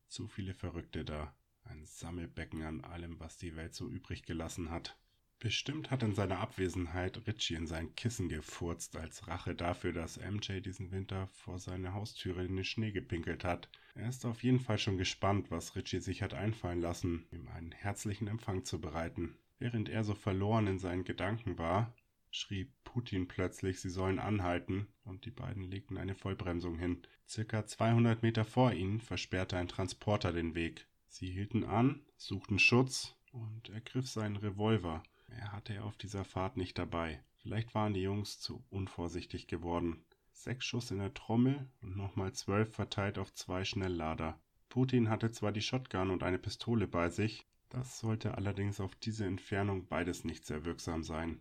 [0.06, 1.36] Zu viele Verrückte da.
[1.64, 4.96] Ein Sammelbecken an allem, was die Welt so übrig gelassen hat.
[5.38, 10.60] Bestimmt hat in seiner Abwesenheit Richie in sein Kissen gefurzt, als Rache dafür, dass MJ
[10.60, 13.68] diesen Winter vor seine Haustüre in den Schnee gepinkelt hat.
[13.94, 17.72] Er ist auf jeden Fall schon gespannt, was Richie sich hat einfallen lassen, ihm einen
[17.72, 19.36] herzlichen Empfang zu bereiten.
[19.58, 21.94] Während er so verloren in seinen Gedanken war,
[22.30, 27.02] schrie Putin plötzlich, sie sollen anhalten, und die beiden legten eine Vollbremsung hin.
[27.28, 30.86] Circa 200 Meter vor ihnen versperrte ein Transporter den Weg.
[31.08, 35.02] Sie hielten an, suchten Schutz und ergriff seinen Revolver.
[35.28, 37.22] Er hatte er auf dieser Fahrt nicht dabei.
[37.38, 40.04] Vielleicht waren die Jungs zu unvorsichtig geworden.
[40.32, 44.38] Sechs Schuss in der Trommel und nochmal zwölf verteilt auf zwei Schnelllader.
[44.68, 49.26] Putin hatte zwar die Shotgun und eine Pistole bei sich, das sollte allerdings auf diese
[49.26, 51.40] Entfernung beides nicht sehr wirksam sein.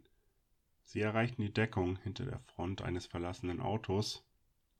[0.83, 4.23] Sie erreichten die Deckung hinter der Front eines verlassenen Autos,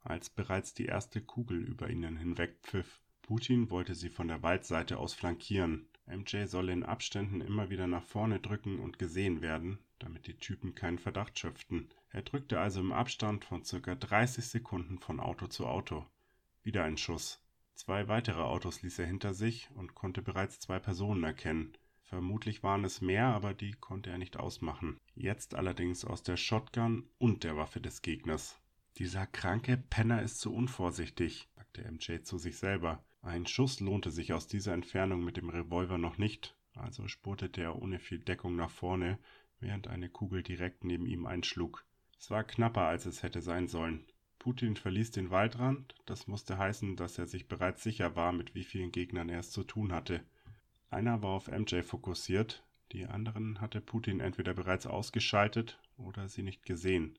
[0.02, 3.02] als bereits die erste Kugel über ihnen hinwegpfiff.
[3.24, 5.88] Putin wollte sie von der Waldseite aus flankieren.
[6.08, 10.76] MJ solle in Abständen immer wieder nach vorne drücken und gesehen werden, damit die Typen
[10.76, 11.90] keinen Verdacht schöpften.
[12.10, 16.06] Er drückte also im Abstand von circa 30 Sekunden von Auto zu Auto.
[16.64, 17.42] Wieder ein Schuss.
[17.74, 21.78] Zwei weitere Autos ließ er hinter sich und konnte bereits zwei Personen erkennen.
[22.04, 25.00] Vermutlich waren es mehr, aber die konnte er nicht ausmachen.
[25.16, 28.62] Jetzt allerdings aus der Shotgun und der Waffe des Gegners.
[28.98, 33.04] Dieser kranke Penner ist zu unvorsichtig, sagte MJ zu sich selber.
[33.26, 37.82] Ein Schuss lohnte sich aus dieser Entfernung mit dem Revolver noch nicht, also spurtete er
[37.82, 39.18] ohne viel Deckung nach vorne,
[39.60, 41.84] während eine Kugel direkt neben ihm einschlug.
[42.20, 44.06] Es war knapper, als es hätte sein sollen.
[44.38, 48.64] Putin verließ den Waldrand, das musste heißen, dass er sich bereits sicher war, mit wie
[48.64, 50.24] vielen Gegnern er es zu tun hatte.
[50.92, 56.64] Einer war auf MJ fokussiert, die anderen hatte Putin entweder bereits ausgeschaltet oder sie nicht
[56.64, 57.18] gesehen.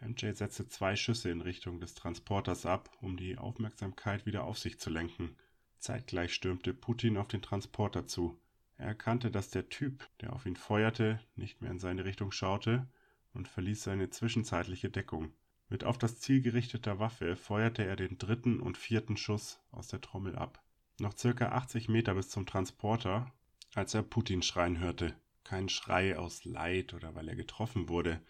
[0.00, 4.78] MJ setzte zwei Schüsse in Richtung des Transporters ab, um die Aufmerksamkeit wieder auf sich
[4.78, 5.34] zu lenken.
[5.78, 8.38] Zeitgleich stürmte Putin auf den Transporter zu.
[8.76, 12.86] Er erkannte, dass der Typ, der auf ihn feuerte, nicht mehr in seine Richtung schaute
[13.34, 15.32] und verließ seine zwischenzeitliche Deckung.
[15.68, 20.00] Mit auf das Ziel gerichteter Waffe feuerte er den dritten und vierten Schuss aus der
[20.00, 20.62] Trommel ab.
[20.98, 23.32] Noch circa 80 Meter bis zum Transporter,
[23.74, 25.14] als er Putin schreien hörte.
[25.44, 28.20] Kein Schrei aus Leid oder weil er getroffen wurde.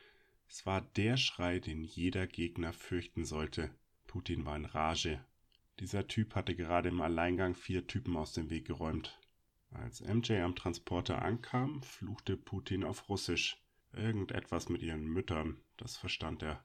[0.49, 3.71] Es war der Schrei, den jeder Gegner fürchten sollte.
[4.07, 5.25] Putin war in Rage.
[5.81, 9.17] Dieser Typ hatte gerade im Alleingang vier Typen aus dem Weg geräumt.
[9.71, 13.63] Als MJ am Transporter ankam, fluchte Putin auf Russisch.
[13.93, 16.63] Irgendetwas mit ihren Müttern, das verstand er.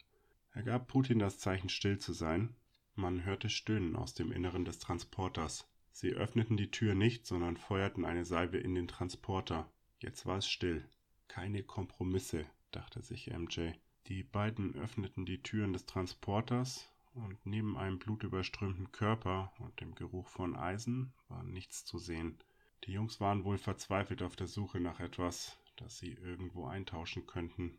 [0.52, 2.56] Er gab Putin das Zeichen, still zu sein.
[2.96, 5.68] Man hörte Stöhnen aus dem Inneren des Transporters.
[5.92, 9.72] Sie öffneten die Tür nicht, sondern feuerten eine Salve in den Transporter.
[10.00, 10.88] Jetzt war es still.
[11.28, 13.74] Keine Kompromisse, dachte sich MJ.
[14.08, 20.28] Die beiden öffneten die Türen des Transporters und neben einem blutüberströmten Körper und dem Geruch
[20.28, 22.38] von Eisen war nichts zu sehen.
[22.86, 27.78] Die Jungs waren wohl verzweifelt auf der Suche nach etwas, das sie irgendwo eintauschen könnten.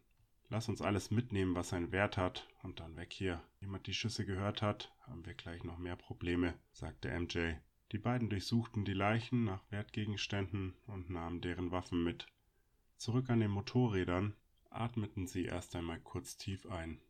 [0.48, 3.42] Lass uns alles mitnehmen, was einen Wert hat, und dann weg hier.
[3.60, 7.54] Jemand die Schüsse gehört hat, haben wir gleich noch mehr Probleme, sagte MJ.
[7.92, 12.26] Die beiden durchsuchten die Leichen nach Wertgegenständen und nahmen deren Waffen mit.
[12.96, 14.34] Zurück an den Motorrädern
[14.70, 17.00] atmeten sie erst einmal kurz tief ein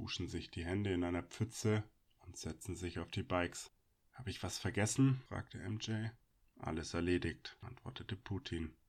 [0.00, 1.84] wuschen sich die Hände in einer Pfütze
[2.20, 3.70] und setzten sich auf die Bikes.
[4.14, 5.20] Habe ich was vergessen?
[5.28, 6.08] fragte MJ.
[6.58, 8.74] Alles erledigt, antwortete Putin.